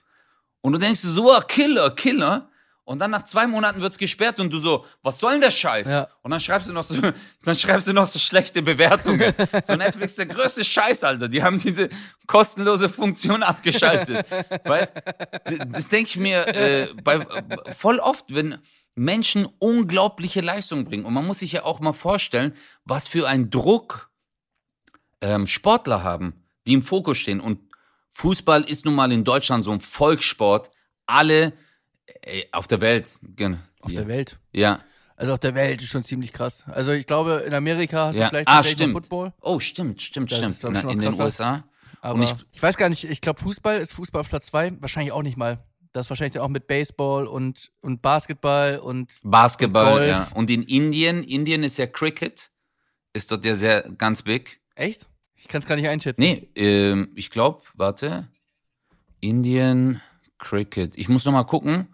[0.62, 2.50] Und du denkst so, ah, Killer, Killer.
[2.84, 5.88] Und dann nach zwei Monaten wird's gesperrt und du so, was soll denn der Scheiß?
[5.88, 6.08] Ja.
[6.24, 6.96] Und dann schreibst du noch so,
[7.46, 9.34] dann schreibst du noch so schlechte Bewertungen.
[9.64, 11.28] so Netflix der größte Scheiß, Alter.
[11.28, 11.90] Die haben diese
[12.26, 14.26] kostenlose Funktion abgeschaltet.
[14.64, 14.94] weißt?
[15.68, 17.26] Das denke ich mir äh, bei,
[17.78, 18.58] voll oft, wenn
[19.00, 21.06] Menschen unglaubliche Leistung bringen.
[21.06, 24.12] Und man muss sich ja auch mal vorstellen, was für ein Druck
[25.22, 27.40] ähm, Sportler haben, die im Fokus stehen.
[27.40, 27.60] Und
[28.12, 30.70] Fußball ist nun mal in Deutschland so ein Volkssport.
[31.06, 31.54] Alle
[32.24, 33.18] äh, auf der Welt.
[33.22, 34.02] gen- Auf ja.
[34.02, 34.38] der Welt.
[34.52, 34.82] Ja.
[35.16, 36.64] Also auf der Welt ist schon ziemlich krass.
[36.68, 38.26] Also ich glaube, in Amerika hast Ja.
[38.26, 38.94] du vielleicht Ah, stimmt.
[38.94, 39.34] Football.
[39.42, 40.54] Oh, stimmt, stimmt, Das stimmt.
[40.56, 41.22] ist, glaub In, ich, schon in den.
[41.22, 41.64] USA.
[42.02, 44.74] Aber ich, ich- weiß gar nicht, ich glaube, Fußball ist Fußball auf Platz zwei.
[44.82, 45.60] Wahrscheinlich auch nicht mal.
[45.92, 50.08] Das wahrscheinlich auch mit Baseball und, und Basketball und Basketball, Golf.
[50.08, 50.28] ja.
[50.36, 52.52] Und in Indien, Indien ist ja Cricket,
[53.14, 54.60] ist dort ja sehr ganz big.
[54.76, 55.08] echt?
[55.42, 56.20] Ich kann es gar nicht einschätzen.
[56.22, 58.28] Nee, ähm, ich glaube, warte.
[59.22, 60.02] Indien
[60.38, 60.98] Cricket.
[60.98, 61.88] Ich muss noch mal gucken.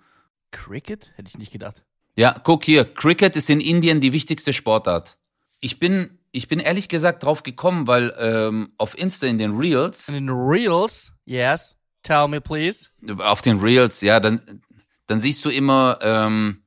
[0.51, 1.11] Cricket?
[1.15, 1.83] Hätte ich nicht gedacht.
[2.17, 2.85] Ja, guck hier.
[2.85, 5.17] Cricket ist in Indien die wichtigste Sportart.
[5.59, 10.07] Ich bin, ich bin ehrlich gesagt drauf gekommen, weil ähm, auf Insta in den Reels,
[10.09, 11.75] In den Reels, yes,
[12.05, 12.89] tell me please.
[13.19, 14.61] auf den Reels, ja, dann,
[15.07, 16.63] dann siehst du immer ähm,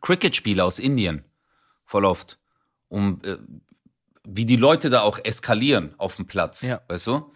[0.00, 1.24] Cricket-Spiele aus Indien.
[1.84, 2.38] Voll oft.
[2.88, 3.36] Um, äh,
[4.24, 6.80] wie die Leute da auch eskalieren auf dem Platz, Ja.
[6.88, 7.32] weißt du?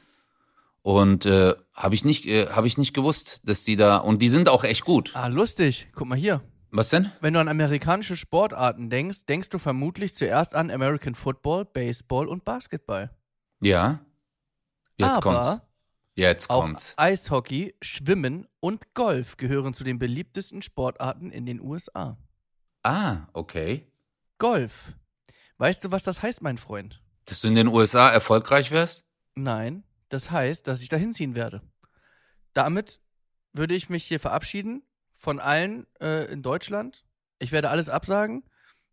[0.83, 4.29] Und äh, habe ich nicht, äh, habe ich nicht gewusst, dass die da und die
[4.29, 5.11] sind auch echt gut.
[5.15, 5.89] Ah, lustig.
[5.95, 6.41] Guck mal hier.
[6.73, 7.11] Was denn?
[7.21, 12.45] Wenn du an amerikanische Sportarten denkst, denkst du vermutlich zuerst an American Football, Baseball und
[12.45, 13.11] Basketball.
[13.61, 14.01] Ja.
[14.97, 15.63] Jetzt Aber kommt's.
[16.21, 16.93] Jetzt auch kommt's.
[16.99, 22.19] Eishockey, Schwimmen und Golf gehören zu den beliebtesten Sportarten in den USA.
[22.83, 23.91] Ah, okay.
[24.37, 24.93] Golf.
[25.57, 27.03] Weißt du, was das heißt, mein Freund?
[27.25, 29.07] Dass du in den USA erfolgreich wärst?
[29.35, 31.63] Nein, das heißt, dass ich da hinziehen werde.
[32.53, 33.01] Damit
[33.55, 34.83] würde ich mich hier verabschieden
[35.17, 37.07] von allen äh, in Deutschland.
[37.39, 38.45] Ich werde alles absagen.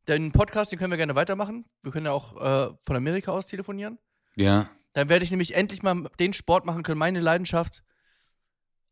[0.07, 1.65] Den Podcast, den können wir gerne weitermachen.
[1.83, 3.99] Wir können ja auch äh, von Amerika aus telefonieren.
[4.35, 4.69] Ja.
[4.97, 7.83] Dann werde ich nämlich endlich mal den Sport machen können, meine Leidenschaft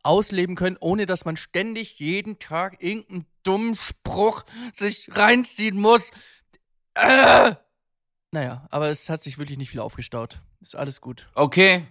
[0.04, 4.44] ausleben können, ohne dass man ständig jeden Tag irgendeinen dummen Spruch
[4.76, 6.12] sich reinziehen muss.
[6.94, 7.56] Äh!
[8.30, 10.44] Naja, aber es hat sich wirklich nicht viel aufgestaut.
[10.62, 11.28] Ist alles gut.
[11.34, 11.88] Okay.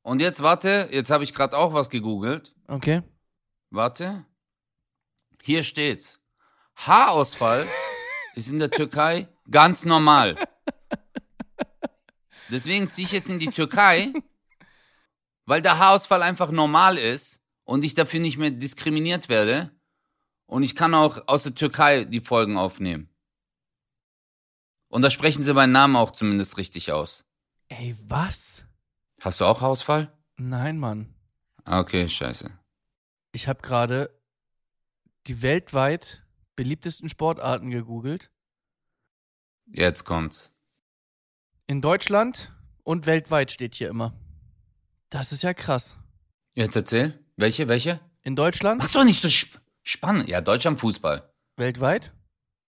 [0.00, 2.54] Und jetzt warte, jetzt habe ich gerade auch was gegoogelt.
[2.68, 3.02] Okay.
[3.68, 4.24] Warte.
[5.42, 6.20] Hier steht's.
[6.74, 7.66] Haarausfall
[8.34, 10.38] ist in der Türkei ganz normal.
[12.52, 14.12] Deswegen ziehe ich jetzt in die Türkei,
[15.46, 19.70] weil der Haarausfall einfach normal ist und ich dafür nicht mehr diskriminiert werde.
[20.46, 23.08] Und ich kann auch aus der Türkei die Folgen aufnehmen.
[24.88, 27.24] Und da sprechen sie meinen Namen auch zumindest richtig aus.
[27.68, 28.62] Ey, was?
[29.22, 30.12] Hast du auch Haarausfall?
[30.36, 31.14] Nein, Mann.
[31.64, 32.58] Ah, Okay, scheiße.
[33.32, 34.14] Ich habe gerade
[35.26, 36.22] die weltweit
[36.54, 38.30] beliebtesten Sportarten gegoogelt.
[39.64, 40.52] Jetzt kommt's.
[41.66, 42.52] In Deutschland
[42.82, 44.14] und weltweit steht hier immer.
[45.10, 45.96] Das ist ja krass.
[46.54, 47.18] Jetzt erzähl.
[47.36, 48.00] Welche, welche?
[48.22, 50.28] In Deutschland, Mach's doch nicht so sp spannend.
[50.28, 51.28] Ja, Deutschland Fußball.
[51.56, 52.12] weltweit,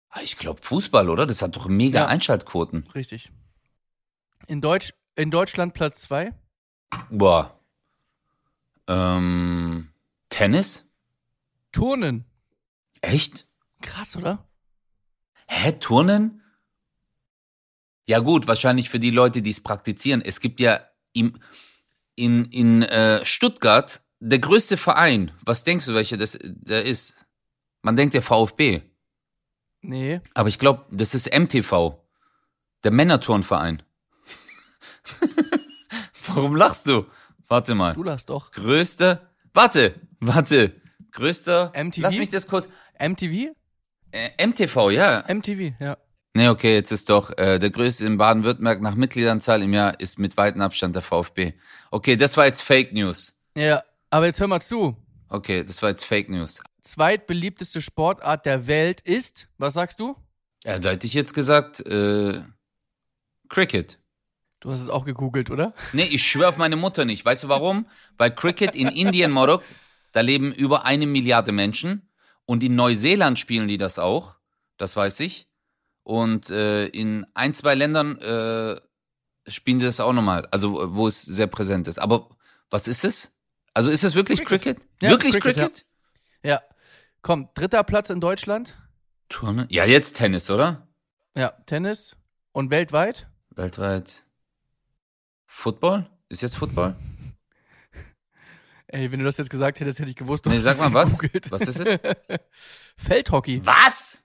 [0.09, 1.26] Ah, Ich glaube Fußball, oder?
[1.26, 2.07] Das hat doch mega Ja.
[2.07, 2.87] Einschaltquoten.
[2.95, 3.32] richtig.
[4.47, 6.32] In, Deutsch, in Deutschland Platz 2,
[7.11, 7.59] Boah.
[8.87, 9.91] Ähm,
[10.28, 10.87] Tennis?
[11.72, 12.24] Turnen.
[13.01, 13.47] Echt?
[13.82, 14.47] Krass, oder?
[15.49, 16.43] Hä, Turnen?
[18.07, 20.22] Ja gut, wahrscheinlich für die Leute, die es praktizieren.
[20.22, 20.80] Es gibt ja
[21.12, 21.38] im,
[22.14, 25.32] in, in äh, Stuttgart der größte Verein.
[25.44, 27.26] Was denkst du, welcher das der ist?
[27.82, 28.82] Man denkt der VfB.
[29.82, 30.20] Nee.
[30.32, 31.98] Aber ich glaube, das ist MTV.
[32.84, 33.82] Der Männerturnverein.
[36.26, 37.07] Warum lachst du?
[37.48, 37.94] Warte mal.
[37.94, 38.50] Du lachst doch.
[38.50, 39.30] Größter.
[39.52, 40.80] Warte, warte.
[41.12, 41.72] Größter.
[41.76, 42.02] MTV?
[42.02, 42.68] Lass mich das kurz.
[42.98, 43.55] MTV?
[44.12, 45.24] Äh, MTV, ja.
[45.28, 45.98] MTV, ja.
[46.37, 50.18] Nee, okay, jetzt ist doch äh, der größte in Baden-Württemberg nach Mitgliederanzahl im Jahr ist
[50.18, 51.53] mit weitem Abstand der VfB.
[51.93, 53.37] Okay, das war jetzt Fake News.
[53.57, 54.97] Ja, aber jetzt hör mal zu.
[55.28, 56.61] Okay, das war jetzt Fake News.
[56.82, 60.16] Zweitbeliebteste Sportart der Welt ist, was sagst du?
[60.64, 62.43] Ja, da hätte ich jetzt gesagt, äh,
[63.49, 64.01] Cricket.
[64.59, 65.72] Du hast es auch gegoogelt, oder?
[65.93, 67.24] Nee, ich schwöre auf meine Mutter nicht.
[67.24, 67.87] Weißt du warum?
[68.18, 69.62] Weil Cricket in Indien, Morok,
[70.11, 72.09] da leben über eine Milliarde Menschen.
[72.45, 74.35] Und in Neuseeland spielen die das auch.
[74.78, 75.47] Das weiß ich.
[76.05, 78.80] Und äh, in ein, zwei Ländern äh,
[79.50, 80.46] spielen die das auch nochmal.
[80.50, 81.98] Also, wo es sehr präsent ist.
[81.98, 82.28] Aber
[82.70, 83.32] was ist es?
[83.72, 84.76] Also, ist es wirklich Cricket.
[84.76, 84.88] Cricket?
[85.00, 85.86] Ja, wirklich Cricket, Cricket?
[86.42, 86.62] Ja.
[87.22, 88.74] Komm, dritter Platz in Deutschland.
[89.30, 89.66] Turnen?
[89.70, 90.86] Ja, jetzt Tennis, oder?
[91.34, 92.16] Ja, Tennis.
[92.52, 93.26] Und weltweit?
[93.50, 94.24] Weltweit.
[95.46, 96.09] Football?
[96.28, 96.94] Ist jetzt Football?
[98.88, 101.18] Ey, wenn du das jetzt gesagt hättest, hätte ich gewusst, du Nee, sag mal was.
[101.18, 101.50] gegoogelt.
[101.50, 101.98] Was ist es?
[102.96, 103.64] Feldhockey.
[103.64, 104.24] Was?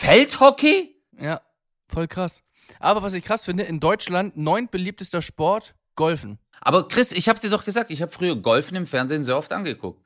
[0.00, 0.94] Feldhockey?
[1.18, 1.40] Ja,
[1.88, 2.44] voll krass.
[2.78, 6.38] Aber was ich krass finde, in Deutschland neunt beliebtester Sport, Golfen.
[6.60, 9.52] Aber Chris, ich hab's dir doch gesagt, ich habe früher Golfen im Fernsehen sehr oft
[9.52, 10.00] angeguckt.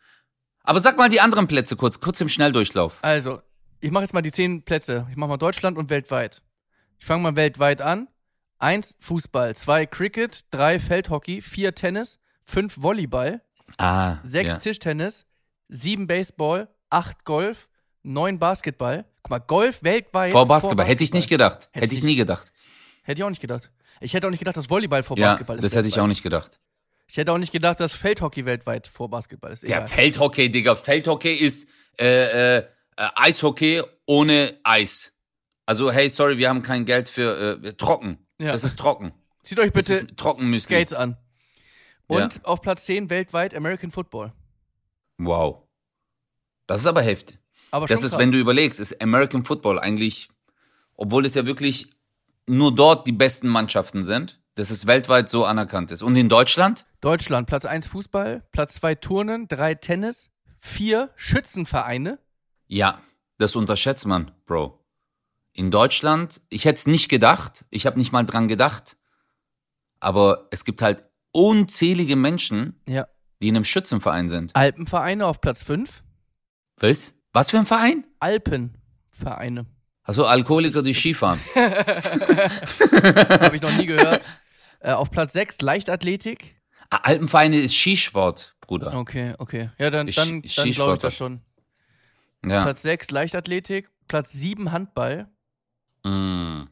[0.65, 3.01] Aber sag mal die anderen Plätze kurz, kurz im Schnelldurchlauf.
[3.03, 3.43] Also,
[3.81, 5.07] ich mache jetzt mal die zehn Plätze.
[5.11, 6.41] Ich mache mal Deutschland und weltweit.
[6.99, 8.09] Ich fange mal weltweit an.
[8.59, 13.43] Eins Fußball, zwei Cricket, drei Feldhockey, vier Tennis, fünf Volleyball,
[13.77, 14.57] Ah, sechs ja.
[14.57, 15.27] Tischtennis,
[15.69, 17.69] sieben Baseball, acht Golf,
[18.03, 19.05] neun Basketball.
[19.23, 20.33] Guck mal, Golf weltweit.
[20.33, 20.87] Vor Basketball.
[20.87, 21.69] Hätte ich nicht gedacht.
[21.73, 22.53] Hätte Hätte ich nie gedacht.
[23.03, 23.71] Hätte ich auch nicht gedacht.
[24.01, 25.65] Ich hätte auch nicht gedacht, dass Volleyball vor Ja, Basketball ist.
[25.65, 26.05] das hätte ich weltweit.
[26.05, 26.61] auch nicht gedacht.
[27.07, 29.63] Ich hätte auch nicht gedacht, dass Feldhockey weltweit vor Basketball ist.
[29.65, 29.89] Ja, Egal.
[29.89, 30.75] Feldhockey, Digga.
[30.77, 31.69] Feldhockey ist
[32.01, 32.63] äh, äh, äh,
[32.97, 35.13] Eishockey ohne Eis.
[35.67, 38.19] Also, hey, sorry, wir haben kein Geld für äh, trocken.
[38.41, 38.53] Ja.
[38.53, 39.13] Das ist trocken.
[39.43, 40.75] Zieht euch bitte Trockenmüsli.
[40.77, 41.17] Skates an.
[42.07, 42.41] Und Ja.
[42.45, 44.33] auf Platz 10 weltweit American Football.
[45.19, 45.63] Wow.
[46.67, 47.39] Das ist aber heftig.
[47.73, 48.21] Aber Das ist, krass.
[48.21, 50.29] wenn du überlegst, ist American Football eigentlich,
[50.95, 51.91] obwohl es ja wirklich
[52.47, 56.03] nur dort die besten Mannschaften sind, dass es weltweit so anerkannt ist.
[56.03, 56.85] Und in Deutschland?
[57.01, 60.29] Deutschland, Platz 1 Fußball, Platz 2 Turnen, 3 Tennis,
[60.61, 62.19] 4 Schützenvereine.
[62.69, 63.01] Ja,
[63.39, 64.79] das unterschätzt man, Bro.
[65.55, 68.97] In Deutschland, ich hätte es nicht gedacht, ich habe nicht mal dran gedacht,
[70.01, 73.07] aber es gibt halt unzählige Menschen, Ja.
[73.41, 74.55] die in einem Schützenverein sind.
[74.55, 76.03] Alpenvereine auf Platz 5.
[76.79, 77.15] Was?
[77.33, 78.05] Was für ein Verein?
[78.21, 79.67] Alpenvereine.
[80.05, 81.41] Achso, Alkoholiker, die Skifahren.
[81.55, 84.27] Habe ich noch nie gehört.
[84.81, 86.57] Äh, auf Platz 6 Leichtathletik.
[86.91, 88.95] Ah, Alpenvereine ist Skisport, Bruder.
[88.95, 89.71] Okay, okay.
[89.79, 91.41] Ja, dann, dann, dann glaube ich das schon.
[92.45, 92.65] Ja.
[92.65, 95.29] Platz 6 Leichtathletik, Platz 7 Handball.
[96.05, 96.65] Mm.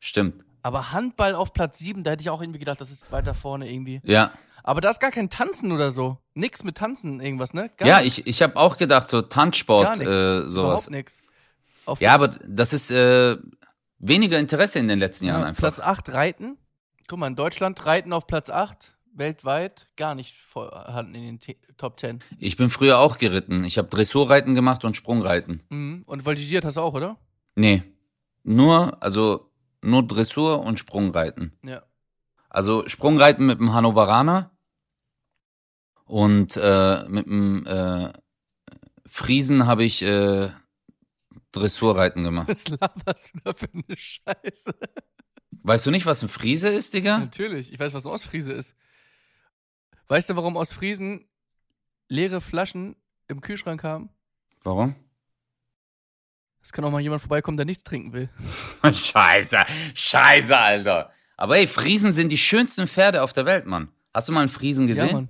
[0.00, 0.42] Stimmt.
[0.62, 3.70] Aber Handball auf Platz 7, da hätte ich auch irgendwie gedacht, das ist weiter vorne
[3.70, 4.00] irgendwie.
[4.04, 4.32] Ja.
[4.62, 6.18] Aber da ist gar kein Tanzen oder so.
[6.34, 7.70] Nix mit Tanzen, irgendwas, ne?
[7.76, 8.18] Gar ja, nix.
[8.18, 10.52] ich, ich habe auch gedacht, so Tanzsport, äh, sowas.
[10.52, 11.22] Überhaupt nix.
[11.84, 13.36] Auf Ja, aber das ist äh,
[13.98, 15.60] weniger Interesse in den letzten Jahren Ja, einfach.
[15.60, 16.58] Platz 8 Reiten.
[17.08, 21.56] Guck mal, in Deutschland Reiten auf Platz 8, weltweit gar nicht vorhanden in den T
[21.76, 22.20] Top 10.
[22.38, 23.64] Ich bin früher auch geritten.
[23.64, 25.62] Ich habe Dressurreiten gemacht und Sprungreiten.
[25.68, 26.04] Mhm.
[26.06, 27.18] Und voltigiert hast du auch, oder?
[27.56, 27.82] Nee.
[28.44, 29.50] Nur, also
[29.82, 31.52] nur Dressur und Sprungreiten.
[31.64, 31.82] Ja.
[32.52, 34.50] Also Sprungreiten mit dem Hannoveraner
[36.04, 38.12] und äh, mit dem äh,
[39.06, 40.50] Friesen habe ich äh,
[41.52, 42.48] Dressurreiten gemacht.
[42.48, 44.74] Was laberst du da für eine Scheiße?
[45.62, 47.20] Weißt du nicht, was ein Friese ist, Digga?
[47.20, 48.74] Natürlich, ich weiß, was ein Ostfriese ist.
[50.08, 51.26] Weißt du, warum Ostfriesen
[52.08, 52.96] leere Flaschen
[53.28, 54.10] im Kühlschrank haben?
[54.62, 54.94] Warum?
[56.60, 58.28] Es kann auch mal jemand vorbeikommen, der nichts trinken will.
[58.92, 61.12] Scheiße, scheiße, Alter.
[61.36, 63.88] Aber ey, Friesen sind die schönsten Pferde auf der Welt, Mann.
[64.14, 65.06] Hast du mal einen Friesen gesehen?
[65.08, 65.28] Ja, Mann.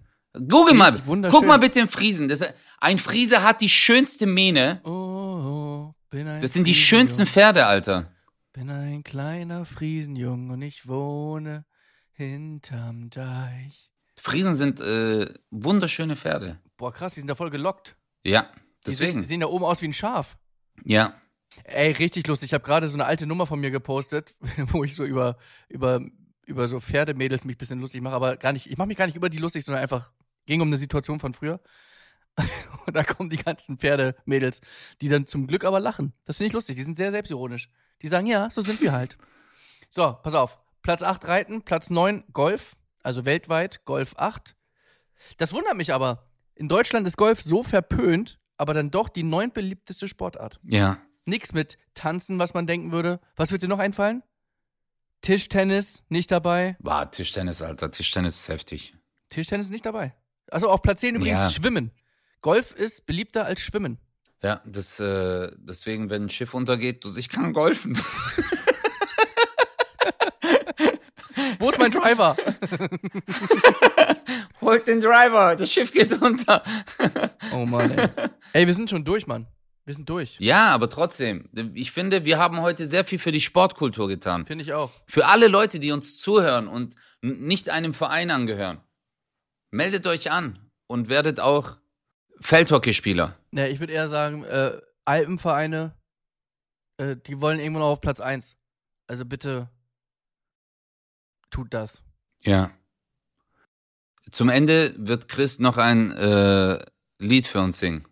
[0.48, 1.00] Google mal.
[1.30, 2.28] Guck mal bitte den Friesen.
[2.28, 2.42] Das,
[2.78, 4.80] ein Friese hat die schönste Mähne.
[4.84, 7.26] Oh, oh, bin ein Das sind die schönsten.
[7.26, 8.11] Pferde, Alter.
[8.53, 11.64] Bin ein kleiner Friesenjung und ich wohne
[12.12, 13.90] hinterm Deich.
[14.18, 16.59] Friesen sind äh, wunderschöne Pferde.
[16.76, 17.96] Boah, krass, die sind da voll gelockt.
[18.24, 19.12] Ja, Die deswegen.
[19.12, 20.36] sehen, die sehen da oben aus wie ein Schaf.
[20.84, 21.14] Ja.
[21.64, 22.50] Ey, richtig lustig.
[22.50, 24.34] Ich habe gerade so eine alte Nummer von mir gepostet,
[24.68, 25.36] wo ich so über,
[25.68, 26.00] über,
[26.46, 29.07] über so Pferdemädels mich ein bisschen lustig mache, aber gar nicht, ich mache mich gar
[29.07, 30.12] nicht über die lustig, sondern einfach
[30.46, 31.61] ging um eine Situation von früher.
[32.86, 34.61] Und da kommen die ganzen Pferdemädels,
[35.00, 36.12] die dann zum Glück aber lachen.
[36.24, 36.76] Das finde ich lustig.
[36.76, 37.68] Die sind sehr selbstironisch.
[38.00, 39.18] Die sagen, ja, so sind wir halt.
[39.90, 40.59] So, pass auf.
[40.82, 44.57] Platz 8 Reiten, Platz 9 Golf, also weltweit Golf 8.
[45.36, 46.26] Das wundert mich aber.
[46.55, 50.59] In Deutschland ist Golf so verpönt, aber dann doch die neuntbeliebteste Sportart.
[50.64, 50.98] Ja.
[51.25, 53.20] Nix mit Tanzen, was man denken würde.
[53.37, 54.23] Was würde dir noch einfallen?
[55.20, 56.77] Tischtennis nicht dabei.
[56.81, 57.91] War Tischtennis, Alter.
[57.91, 58.95] Tischtennis ist heftig.
[59.29, 60.14] Tischtennis nicht dabei.
[60.51, 61.51] Also auf Platz 10 übrigens Ja.
[61.51, 61.93] Schwimmen.
[62.41, 63.99] Golf ist beliebter als Schwimmen.
[64.43, 67.97] Ja, das, äh, deswegen, wenn ein Schiff untergeht, du, ich kann golfen.
[71.61, 72.37] Wo ist mein Driver?
[74.61, 76.64] Holt den Driver, das Schiff geht unter.
[77.55, 78.09] oh Mann, ey.
[78.53, 79.47] Ey, wir sind schon durch, Mann.
[79.85, 80.37] Wir sind durch.
[80.39, 84.47] Ja, aber trotzdem, ich finde, wir haben heute sehr viel für die Sportkultur getan.
[84.47, 84.93] Finde ich auch.
[85.07, 88.80] Für alle Leute, die uns zuhören und nicht einem Verein angehören,
[89.72, 91.78] meldet euch an und werdet auch
[92.41, 93.37] Feldhockeyspieler.
[93.53, 95.97] Ja, ich würde eher sagen, äh, Alpenvereine,
[96.99, 98.57] äh, die wollen irgendwann auch auf Platz 1.
[99.09, 99.68] Also bitte
[101.51, 102.03] tut das.
[102.43, 102.70] Ja.
[104.30, 106.85] Zum Ende wird Chris noch ein äh,
[107.18, 108.07] Lied für uns singen.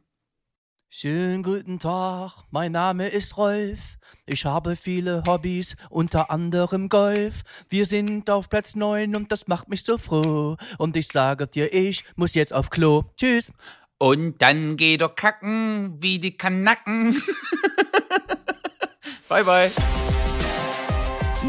[0.93, 3.79] Schönen guten Tag, mein Name ist Rolf.
[4.27, 7.43] Ich habe viele Hobbys, unter anderem Golf.
[7.69, 10.57] Wir sind auf Platz 9 und das macht mich so froh.
[10.79, 13.05] Und ich sage dir, ich muss jetzt auf Klo.
[13.17, 13.53] Tschüss.
[13.99, 17.23] Und dann geht er kacken wie die Kanacken.
[19.29, 19.71] bye bye.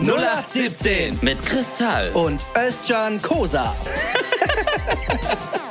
[0.05, 2.11] 0817 Mit Kristall.
[2.11, 3.75] und Özcan Kosa.